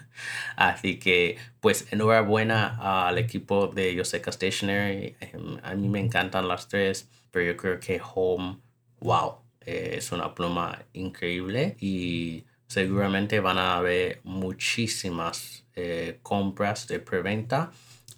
así 0.56 0.98
que 0.98 1.36
pues 1.60 1.92
enhorabuena 1.92 3.06
al 3.06 3.18
equipo 3.18 3.68
de 3.68 3.94
Yoseca 3.94 4.32
Stationery 4.32 5.16
a 5.62 5.74
mí 5.74 5.88
me 5.88 6.00
encantan 6.00 6.48
las 6.48 6.68
tres 6.68 7.08
pero 7.30 7.52
yo 7.52 7.56
creo 7.56 7.80
que 7.80 8.00
Home 8.14 8.58
wow 9.00 9.46
eh, 9.66 9.94
es 9.98 10.12
una 10.12 10.34
pluma 10.34 10.84
increíble 10.92 11.76
y 11.80 12.44
seguramente 12.68 13.40
van 13.40 13.58
a 13.58 13.76
haber 13.76 14.20
muchísimas 14.24 15.64
eh, 15.74 16.18
compras 16.22 16.86
de 16.86 17.00
preventa. 17.00 17.72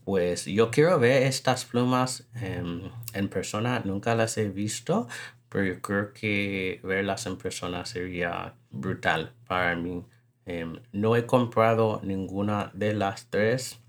Pues 0.05 0.47
yo 0.47 0.71
quiero 0.71 0.99
ver 0.99 1.25
estas 1.25 1.65
plumas 1.67 2.25
em, 2.35 2.91
en 3.13 3.29
persona, 3.29 3.83
nunca 3.85 4.15
las 4.15 4.39
he 4.39 4.49
visto, 4.49 5.07
pero 5.49 5.65
yo 5.65 5.81
creo 5.81 6.13
que 6.13 6.81
verlas 6.83 7.27
en 7.27 7.37
persona 7.37 7.85
sería 7.85 8.55
brutal 8.71 9.33
para 9.47 9.75
mí. 9.77 10.05
Em, 10.47 10.81
no 10.93 11.17
he 11.17 11.27
comprado 11.27 12.01
ninguna 12.03 12.71
de 12.75 12.95
las 12.95 13.27
tres 13.31 13.81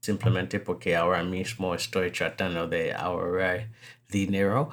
simplemente 0.00 0.60
porque 0.60 0.96
ahora 0.96 1.24
mismo 1.24 1.74
estoy 1.74 2.10
tratando 2.10 2.68
de 2.68 2.92
ahorrar 2.92 3.70
dinero, 4.08 4.68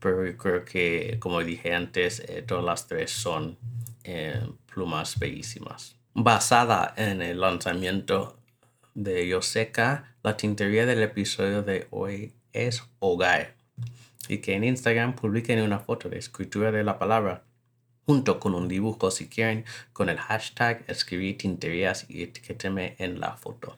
pero 0.00 0.26
yo 0.26 0.36
creo 0.36 0.64
que, 0.64 1.18
como 1.20 1.44
dije 1.44 1.72
antes, 1.72 2.20
eh, 2.28 2.42
todas 2.42 2.64
las 2.64 2.88
tres 2.88 3.12
son 3.12 3.56
em, 4.02 4.56
plumas 4.72 5.18
bellísimas. 5.18 5.96
Basada 6.14 6.92
en 6.96 7.22
el 7.22 7.40
lanzamiento 7.40 8.36
de 8.94 9.28
Yoseca, 9.28 10.16
la 10.22 10.36
tintería 10.36 10.84
del 10.84 11.02
episodio 11.02 11.62
de 11.62 11.86
hoy 11.90 12.32
es 12.52 12.82
hogar 12.98 13.54
y 14.28 14.38
que 14.38 14.54
en 14.54 14.64
Instagram 14.64 15.14
publiquen 15.14 15.60
una 15.62 15.80
foto 15.80 16.08
de 16.08 16.18
escritura 16.18 16.72
de 16.72 16.84
la 16.84 16.98
palabra 16.98 17.44
junto 18.06 18.40
con 18.40 18.54
un 18.54 18.68
dibujo 18.68 19.10
si 19.10 19.28
quieren 19.28 19.64
con 19.92 20.08
el 20.08 20.18
hashtag 20.18 20.84
escribir 20.88 21.38
tinterías 21.38 22.06
y 22.08 22.22
etiquéteme 22.22 22.96
en 22.98 23.20
la 23.20 23.36
foto. 23.36 23.76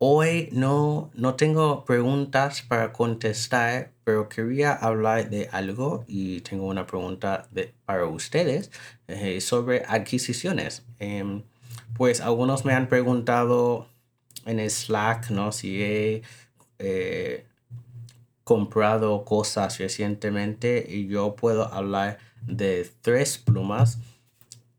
Hoy 0.00 0.48
no, 0.52 1.10
no 1.14 1.34
tengo 1.34 1.84
preguntas 1.84 2.62
para 2.62 2.92
contestar, 2.92 3.90
pero 4.04 4.28
quería 4.28 4.72
hablar 4.72 5.28
de 5.28 5.48
algo 5.50 6.04
y 6.06 6.40
tengo 6.42 6.66
una 6.66 6.86
pregunta 6.86 7.48
para 7.84 8.06
ustedes 8.06 8.70
eh, 9.08 9.40
sobre 9.40 9.82
adquisiciones. 9.88 10.84
Em, 11.00 11.42
pues 11.96 12.20
algunos 12.20 12.64
me 12.64 12.74
han 12.74 12.88
preguntado 12.88 13.88
en 14.46 14.60
Slack, 14.70 15.30
¿no? 15.30 15.50
Si 15.50 16.22
eh, 16.78 17.44
comprado 18.48 19.26
cosas 19.26 19.76
recientemente 19.76 20.86
y 20.88 21.06
yo 21.06 21.36
puedo 21.36 21.70
hablar 21.70 22.16
de 22.40 22.90
tres 23.02 23.36
plumas 23.36 23.98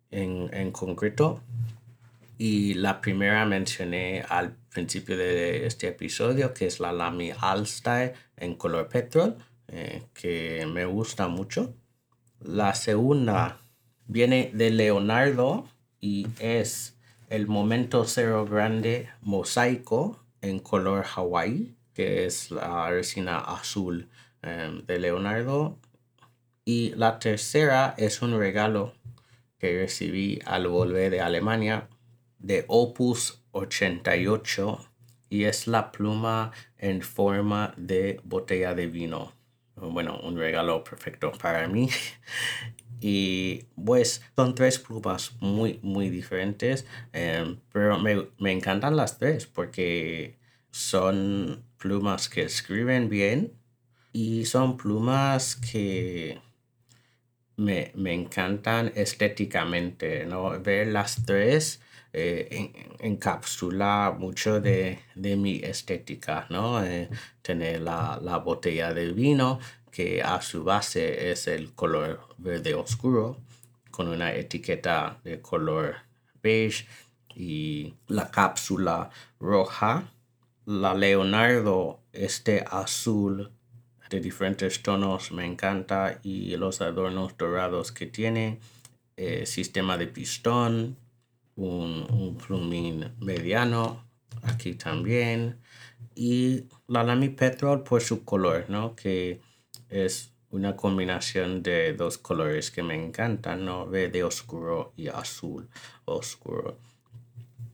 en, 0.10 0.49
en 0.53 0.71
concreto. 0.71 1.39
Y 2.39 2.73
la 2.73 2.99
primera 2.99 3.45
mencioné 3.45 4.25
al 4.27 4.55
principio 4.71 5.15
de 5.15 5.67
este 5.67 5.89
episodio, 5.89 6.51
que 6.51 6.65
es 6.65 6.79
la 6.79 6.91
Lamy 6.91 7.32
All-Star 7.39 8.15
en 8.38 8.55
color 8.55 8.89
petrol, 8.89 9.38
eh, 9.67 10.01
que 10.15 10.65
me 10.65 10.86
gusta 10.86 11.27
mucho. 11.27 11.71
La 12.39 12.73
segunda 12.73 13.60
viene 14.08 14.49
de 14.51 14.71
Leonardo 14.71 15.67
y 16.01 16.25
es 16.39 16.97
el 17.29 17.45
Momento 17.45 18.03
Cero 18.05 18.47
Grande 18.49 19.10
Mosaico 19.21 20.17
en 20.41 20.58
color 20.58 21.05
Hawaii 21.15 21.75
que 22.00 22.26
es 22.26 22.50
la 22.50 22.90
resina 22.90 23.40
azul 23.40 24.08
em, 24.42 24.86
de 24.86 25.00
Leonardo. 25.00 25.78
Y 26.64 26.92
la 26.96 27.20
tercera 27.20 27.94
es 27.98 28.22
un 28.22 28.40
regalo 28.40 28.94
que 29.58 29.82
recibí 29.82 30.40
al 30.46 30.70
volver 30.70 31.12
de 31.12 31.20
Alemania 31.20 31.90
de 32.38 32.64
Opus 32.70 33.44
88 33.52 34.80
y 35.30 35.44
es 35.44 35.68
la 35.68 35.92
pluma 35.92 36.54
en 36.78 37.02
forma 37.02 37.74
de 37.76 38.22
botella 38.24 38.74
de 38.76 38.88
vino. 38.88 39.34
Bueno, 39.76 40.22
un 40.24 40.38
regalo 40.38 40.86
perfecto 40.86 41.34
para 41.34 41.68
mí. 41.68 41.90
Y 43.02 43.64
pues 43.82 44.22
son 44.36 44.56
tres 44.56 44.78
plumas 44.78 45.32
muy, 45.40 45.80
muy 45.82 46.10
diferentes, 46.10 46.86
em, 47.14 47.58
pero 47.72 47.98
me, 47.98 48.28
me 48.40 48.52
encantan 48.52 48.98
las 48.98 49.18
tres 49.18 49.46
porque 49.46 50.38
son 50.70 51.64
plumas 51.80 52.30
que 52.30 52.44
escriben 52.44 53.10
bien 53.10 53.54
y 54.13 54.46
son 54.46 54.78
plumas 54.78 55.56
que 55.56 56.39
me, 57.56 57.92
encantan 57.96 58.92
estéticamente, 58.96 60.26
¿no? 60.26 60.60
Ver 60.62 60.88
las 60.88 61.26
tres 61.26 61.82
eh, 62.13 62.72
encapsula 63.00 64.15
mucho 64.18 64.62
de, 64.62 65.00
mi 65.15 65.58
estética, 65.58 66.48
¿no? 66.50 66.84
Eh, 66.84 67.10
tener 67.42 67.82
la, 67.82 68.20
la, 68.22 68.38
botella 68.38 68.94
de 68.94 69.12
vino 69.12 69.60
que 69.92 70.22
a 70.22 70.42
su 70.42 70.63
base 70.63 71.32
es 71.32 71.48
el 71.48 71.74
color 71.74 72.28
verde 72.38 72.74
oscuro 72.74 73.38
con 73.92 74.08
una 74.08 74.34
etiqueta 74.34 75.20
de 75.24 75.42
color 75.42 75.96
beige 76.42 76.86
y 77.36 77.94
la 78.08 78.30
cápsula 78.32 79.10
roja 79.39 80.12
la 80.69 80.93
Leonardo, 80.93 82.03
este 82.13 82.63
azul 82.69 83.51
de 84.12 84.19
diferentes 84.19 84.84
tonos, 84.84 85.32
me 85.32 85.43
encanta. 85.43 86.19
Y 86.21 86.55
los 86.58 86.82
adornos 86.82 87.36
dorados 87.38 87.91
que 87.91 88.05
tiene. 88.05 88.60
Eh, 89.17 89.47
sistema 89.47 89.97
de 89.97 90.05
pistón. 90.05 90.95
Un, 91.55 92.05
un 92.12 92.38
plumín 92.38 93.15
mediano. 93.19 94.05
Aquí 94.43 94.75
también. 94.75 95.60
Y 96.13 96.65
la 96.88 97.03
Lamy 97.03 97.29
Petrol 97.29 97.84
por 97.84 98.01
su 98.01 98.23
color, 98.23 98.65
¿no? 98.69 98.95
Que 98.95 99.41
es 99.89 100.34
una 100.51 100.75
combinación 100.75 101.63
de 101.63 101.93
dos 101.93 102.19
colores 102.19 102.69
que 102.69 102.84
me 102.84 102.93
encantan, 102.93 103.65
¿no? 103.65 103.88
Verde 103.88 104.23
oscuro 104.23 104.93
y 104.95 105.08
azul 105.08 105.67
oscuro. 106.05 106.77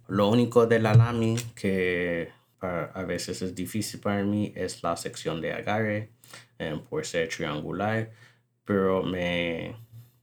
Lo 0.07 0.29
único 0.29 0.65
de 0.65 0.79
la 0.79 0.93
Lamy 0.93 1.35
que 1.55 2.31
a 2.61 3.03
veces 3.03 3.41
es 3.41 3.53
difícil 3.53 3.99
para 3.99 4.23
mí 4.23 4.51
es 4.55 4.81
la 4.81 4.97
sección 4.97 5.41
de 5.41 5.53
agarre 5.53 6.09
eh, 6.57 6.79
por 6.89 7.05
ser 7.05 7.29
triangular, 7.29 8.09
pero 8.63 9.03
me 9.03 9.75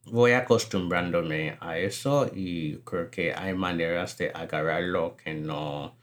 voy 0.06 0.32
acostumbrándome 0.32 1.56
a 1.60 1.78
eso 1.78 2.30
y 2.34 2.78
creo 2.78 3.10
que 3.10 3.34
hay 3.34 3.54
maneras 3.54 4.18
de 4.18 4.30
agarrarlo 4.34 5.16
que 5.16 5.34
no, 5.34 5.96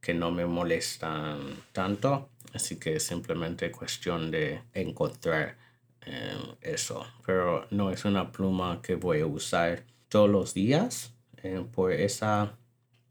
que 0.00 0.14
no 0.14 0.30
me 0.30 0.46
molestan 0.46 1.62
tanto. 1.72 2.30
Así 2.52 2.78
que 2.78 2.96
es 2.96 3.02
simplemente 3.04 3.70
cuestión 3.70 4.30
de 4.30 4.62
encontrar 4.72 5.56
eh, 6.06 6.36
eso. 6.60 7.06
Pero 7.26 7.66
no 7.70 7.90
es 7.90 8.04
una 8.04 8.30
pluma 8.30 8.80
que 8.82 8.94
voy 8.94 9.20
a 9.20 9.26
usar 9.26 9.84
todos 10.08 10.30
los 10.30 10.54
días 10.54 11.14
eh, 11.42 11.64
por 11.72 11.92
esa 11.92 12.56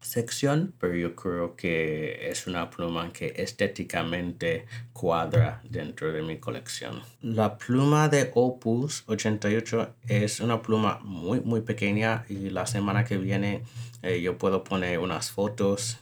sección, 0.04 0.74
pero 0.80 0.96
yo 0.96 1.16
creo 1.16 1.56
que 1.56 2.30
es 2.30 2.46
una 2.48 2.70
pluma 2.70 3.12
que 3.12 3.34
estéticamente 3.38 4.66
cuadra 4.92 5.62
dentro 5.64 6.12
de 6.12 6.22
mi 6.22 6.38
colección. 6.38 7.02
La 7.22 7.58
pluma 7.58 8.10
de 8.10 8.32
Opus 8.36 9.04
88 9.08 9.96
es 10.08 10.40
una 10.40 10.62
pluma 10.62 11.00
muy 11.04 11.42
muy 11.42 11.62
pequeña 11.62 12.26
y 12.30 12.50
la 12.50 12.68
semana 12.68 13.04
que 13.06 13.18
viene 13.18 13.64
eh, 14.02 14.22
yo 14.22 14.38
puedo 14.38 14.64
poner 14.64 15.00
unas 15.00 15.32
fotos 15.32 15.98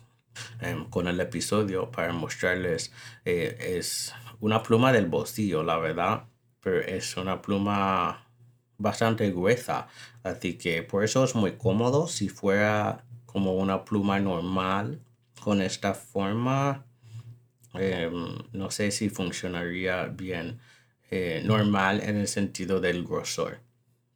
em, 0.59 0.85
con 0.89 1.07
el 1.07 1.19
episodio 1.19 1.91
para 1.91 2.11
mostrarles. 2.13 2.91
Eh, 3.25 3.77
es 3.77 4.13
una 4.39 4.63
pluma 4.63 4.91
del 4.91 5.05
bolsillo, 5.05 5.63
la 5.63 5.77
verdad, 5.77 6.25
pero 6.61 6.81
es 6.81 7.15
una 7.17 7.41
pluma 7.41 8.25
bastante 8.77 9.29
gruesa, 9.31 9.87
así 10.23 10.57
que 10.57 10.81
por 10.81 11.03
eso 11.03 11.23
es 11.23 11.35
muy 11.35 11.53
cómodo. 11.53 12.07
Si 12.07 12.27
fuera 12.29 13.05
como 13.31 13.53
una 13.55 13.85
pluma 13.85 14.19
normal 14.19 14.99
con 15.39 15.61
esta 15.61 15.93
forma. 15.93 16.85
Em, 17.73 18.37
no 18.51 18.69
sé 18.69 18.91
si 18.91 19.09
funcionaría 19.09 20.05
bien 20.05 20.59
eh, 21.09 21.41
normal 21.45 22.01
en 22.03 22.17
el 22.17 22.27
sentido 22.27 22.81
del 22.81 23.03
grosor. 23.05 23.59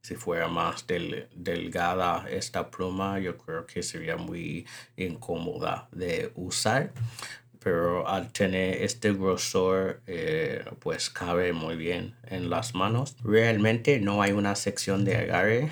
Si 0.02 0.16
fuera 0.16 0.48
más 0.48 0.86
delgada 0.88 2.26
esta 2.30 2.70
pluma, 2.70 3.20
yo 3.20 3.38
creo 3.38 3.66
que 3.66 3.82
sería 3.82 4.18
muy 4.18 4.68
incómoda 4.98 5.88
de 5.92 6.32
usar. 6.36 6.92
Pero 7.60 8.08
al 8.08 8.32
tener 8.32 8.84
este 8.84 9.12
grosor, 9.14 10.02
eh, 10.06 10.64
pues 10.80 11.10
cabe 11.10 11.54
muy 11.54 11.76
bien 11.76 12.14
en 12.28 12.52
las 12.52 12.76
manos. 12.76 13.16
Realmente 13.24 14.00
no 14.00 14.22
hay 14.22 14.34
una 14.34 14.56
sección 14.56 15.04
de 15.06 15.16
agarre 15.16 15.72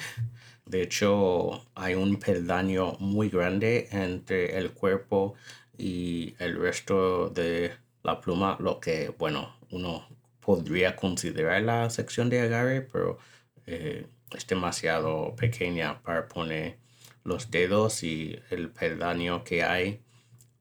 de 0.66 0.82
hecho, 0.82 1.66
hay 1.76 1.96
un 1.96 2.18
peldaño 2.18 2.94
muy 3.00 3.30
grande 3.30 3.90
entre 3.92 4.58
el 4.58 4.72
cuerpo 4.72 5.36
y 5.78 6.36
el 6.40 6.60
resto 6.60 7.30
de 7.30 7.74
la 8.04 8.22
pluma, 8.22 8.58
lo 8.60 8.80
que, 8.80 9.10
bueno, 9.10 9.56
uno 9.72 10.08
podría 10.40 10.96
considerar 10.96 11.62
la 11.64 11.90
sección 11.90 12.30
de 12.30 12.42
agarre, 12.42 12.82
pero 12.82 13.18
eh, 13.66 14.08
es 14.36 14.48
demasiado 14.48 15.36
pequeña 15.36 16.02
para 16.02 16.28
poner 16.28 16.78
los 17.24 17.52
dedos 17.52 18.04
y 18.04 18.40
el 18.50 18.70
peldaño 18.70 19.44
que 19.44 19.64
hay 19.64 20.02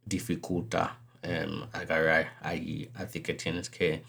dificulta 0.05 0.99
em, 1.23 1.63
agarrar 1.73 2.37
allí. 2.41 2.91
Así 2.95 3.21
que 3.21 3.35
tienes 3.35 3.71
que 3.71 4.03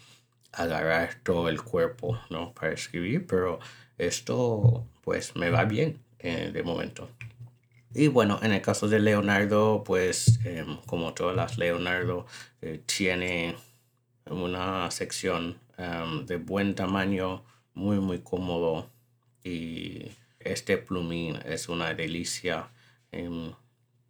agarrar 0.52 1.16
todo 1.22 1.48
el 1.48 1.62
cuerpo, 1.62 2.18
¿no? 2.30 2.52
Para 2.52 2.72
escribir, 2.72 3.26
pero 3.26 3.58
esto 3.98 4.86
pues 5.02 5.36
me 5.36 5.50
va 5.50 5.64
bien 5.64 5.98
eh, 6.18 6.50
de 6.52 6.62
momento. 6.62 7.08
Y 7.94 8.08
bueno, 8.08 8.40
en 8.42 8.52
el 8.52 8.60
caso 8.60 8.88
de 8.88 8.98
Leonardo, 8.98 9.84
pues 9.84 10.40
em, 10.44 10.78
como 10.86 11.14
todas 11.14 11.36
las 11.36 11.58
Leonardo, 11.58 12.26
eh, 12.60 12.80
tiene 12.86 13.54
una 14.28 14.90
sección 14.90 15.58
em, 15.78 16.26
de 16.26 16.36
buen 16.38 16.74
tamaño, 16.74 17.44
muy 17.74 17.98
muy 18.00 18.20
cómodo 18.20 18.88
y 19.44 20.10
este 20.40 20.78
plumín 20.78 21.38
es 21.44 21.68
una 21.68 21.94
delicia. 21.94 22.68
Em, 23.12 23.52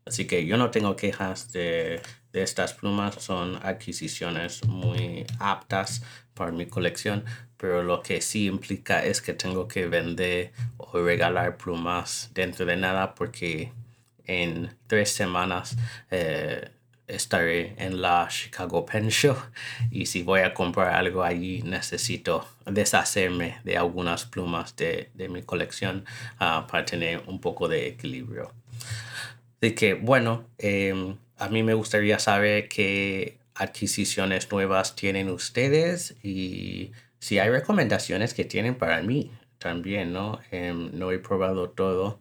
así 0.07 0.27
que 0.27 0.47
yo 0.47 0.57
no 0.57 0.71
tengo 0.71 0.97
quejas 0.97 1.53
de, 1.53 2.01
de 2.33 2.43
estas 2.43 2.75
plumas, 2.75 3.17
son 3.17 3.57
adquisiciones 3.63 4.65
muy 4.67 5.27
aptas 5.39 6.03
para 6.35 6.53
mi 6.53 6.67
colección, 6.67 7.25
pero 7.65 7.83
lo 7.83 8.03
que 8.03 8.21
sí 8.21 8.45
implica 8.45 9.03
es 9.03 9.23
que 9.23 9.33
tengo 9.33 9.67
que 9.69 9.87
vender 9.87 10.53
o 10.77 10.99
regalar 10.99 11.57
plumas 11.57 12.31
dentro 12.35 12.67
de 12.67 12.77
nada 12.77 13.15
porque 13.15 13.73
en 14.27 14.77
tres 14.87 15.13
semanas 15.13 15.75
eh, 16.11 16.69
estaré 17.07 17.75
en 17.79 18.03
la 18.03 18.29
Chicago 18.29 18.85
Pen 18.85 19.09
Show 19.09 19.35
y 19.91 20.05
si 20.05 20.23
voy 20.23 20.43
a 20.43 20.53
comprar 20.53 20.95
algo 20.95 21.25
allí 21.25 21.63
necesito 21.63 22.47
deshacerme 22.67 23.57
de 23.65 23.79
algunas 23.79 24.27
plumas 24.27 24.77
de, 24.77 25.09
mi 25.31 25.43
colección 25.43 26.05
ah, 26.39 26.67
para 26.71 26.85
tener 26.85 27.23
un 27.27 27.41
poco 27.41 27.67
de 27.67 27.89
equilibrio. 27.89 28.53
Así 29.63 29.75
que 29.75 29.95
bueno, 29.95 30.45
em, 30.59 31.17
a 31.39 31.49
mí 31.49 31.63
me 31.63 31.73
gustaría 31.73 32.19
saber 32.19 32.69
qué 32.69 33.39
adquisiciones 33.55 34.51
nuevas 34.53 34.95
tienen 34.97 35.31
ustedes 35.31 36.15
y 36.23 36.93
si 37.25 37.39
hay 37.39 37.49
recomendaciones 37.49 38.35
que 38.35 38.45
tienen 38.45 38.75
para 38.75 39.01
mí 39.01 39.31
también, 39.59 40.13
¿no? 40.13 40.41
Em, 40.51 40.91
no 40.93 41.11
he 41.11 41.19
probado 41.19 41.71
todo 41.71 42.19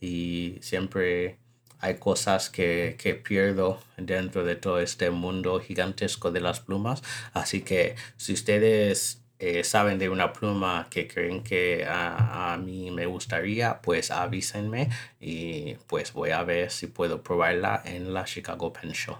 y 0.00 0.58
siempre 0.60 1.38
hay 1.80 1.96
cosas 1.96 2.50
que, 2.50 2.94
que, 2.96 3.16
pierdo 3.16 3.80
dentro 3.96 4.44
de 4.44 4.54
todo 4.54 4.78
este 4.78 5.10
mundo 5.10 5.58
gigantesco 5.58 6.30
de 6.30 6.40
las 6.40 6.60
plumas. 6.60 7.02
Así 7.32 7.62
que 7.62 7.96
si 8.16 8.32
ustedes 8.32 9.24
eh, 9.40 9.64
saben 9.64 9.98
de 9.98 10.08
una 10.08 10.32
pluma 10.32 10.86
que 10.88 11.08
creen 11.08 11.42
que 11.42 11.84
a, 11.84 12.52
a, 12.52 12.56
mí 12.56 12.92
me 12.92 13.06
gustaría, 13.06 13.80
pues 13.82 14.12
avísenme 14.12 14.88
y 15.20 15.74
pues 15.88 16.12
voy 16.12 16.30
a 16.30 16.44
ver 16.44 16.70
si 16.70 16.86
puedo 16.86 17.24
probarla 17.24 17.82
en 17.84 18.14
la 18.14 18.24
Chicago 18.24 18.72
Pen 18.72 18.92
Show. 18.92 19.16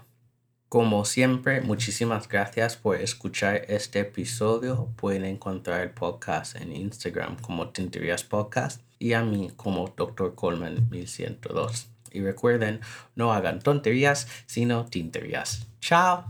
Como 0.67 1.05
siempre, 1.05 1.61
muchísimas 1.61 2.27
gracias 2.27 2.75
por 2.75 2.95
escuchar 2.95 3.65
este 3.67 3.99
episodio. 3.99 4.89
Pueden 4.95 5.23
encontrar 5.23 5.81
el 5.81 5.91
podcast 5.91 6.55
en 6.55 6.75
Instagram 6.75 7.37
como 7.39 7.69
Tinterías 7.69 8.23
Podcast 8.23 8.81
y 8.97 9.13
a 9.13 9.21
mí 9.21 9.51
como 9.55 9.93
Dr. 9.95 10.33
Coleman 10.33 10.89
1102. 10.89 11.87
Y 12.11 12.21
recuerden, 12.21 12.81
no 13.15 13.31
hagan 13.31 13.59
tonterías, 13.59 14.27
sino 14.47 14.85
tinterías. 14.85 15.67
¡Chao! 15.81 16.25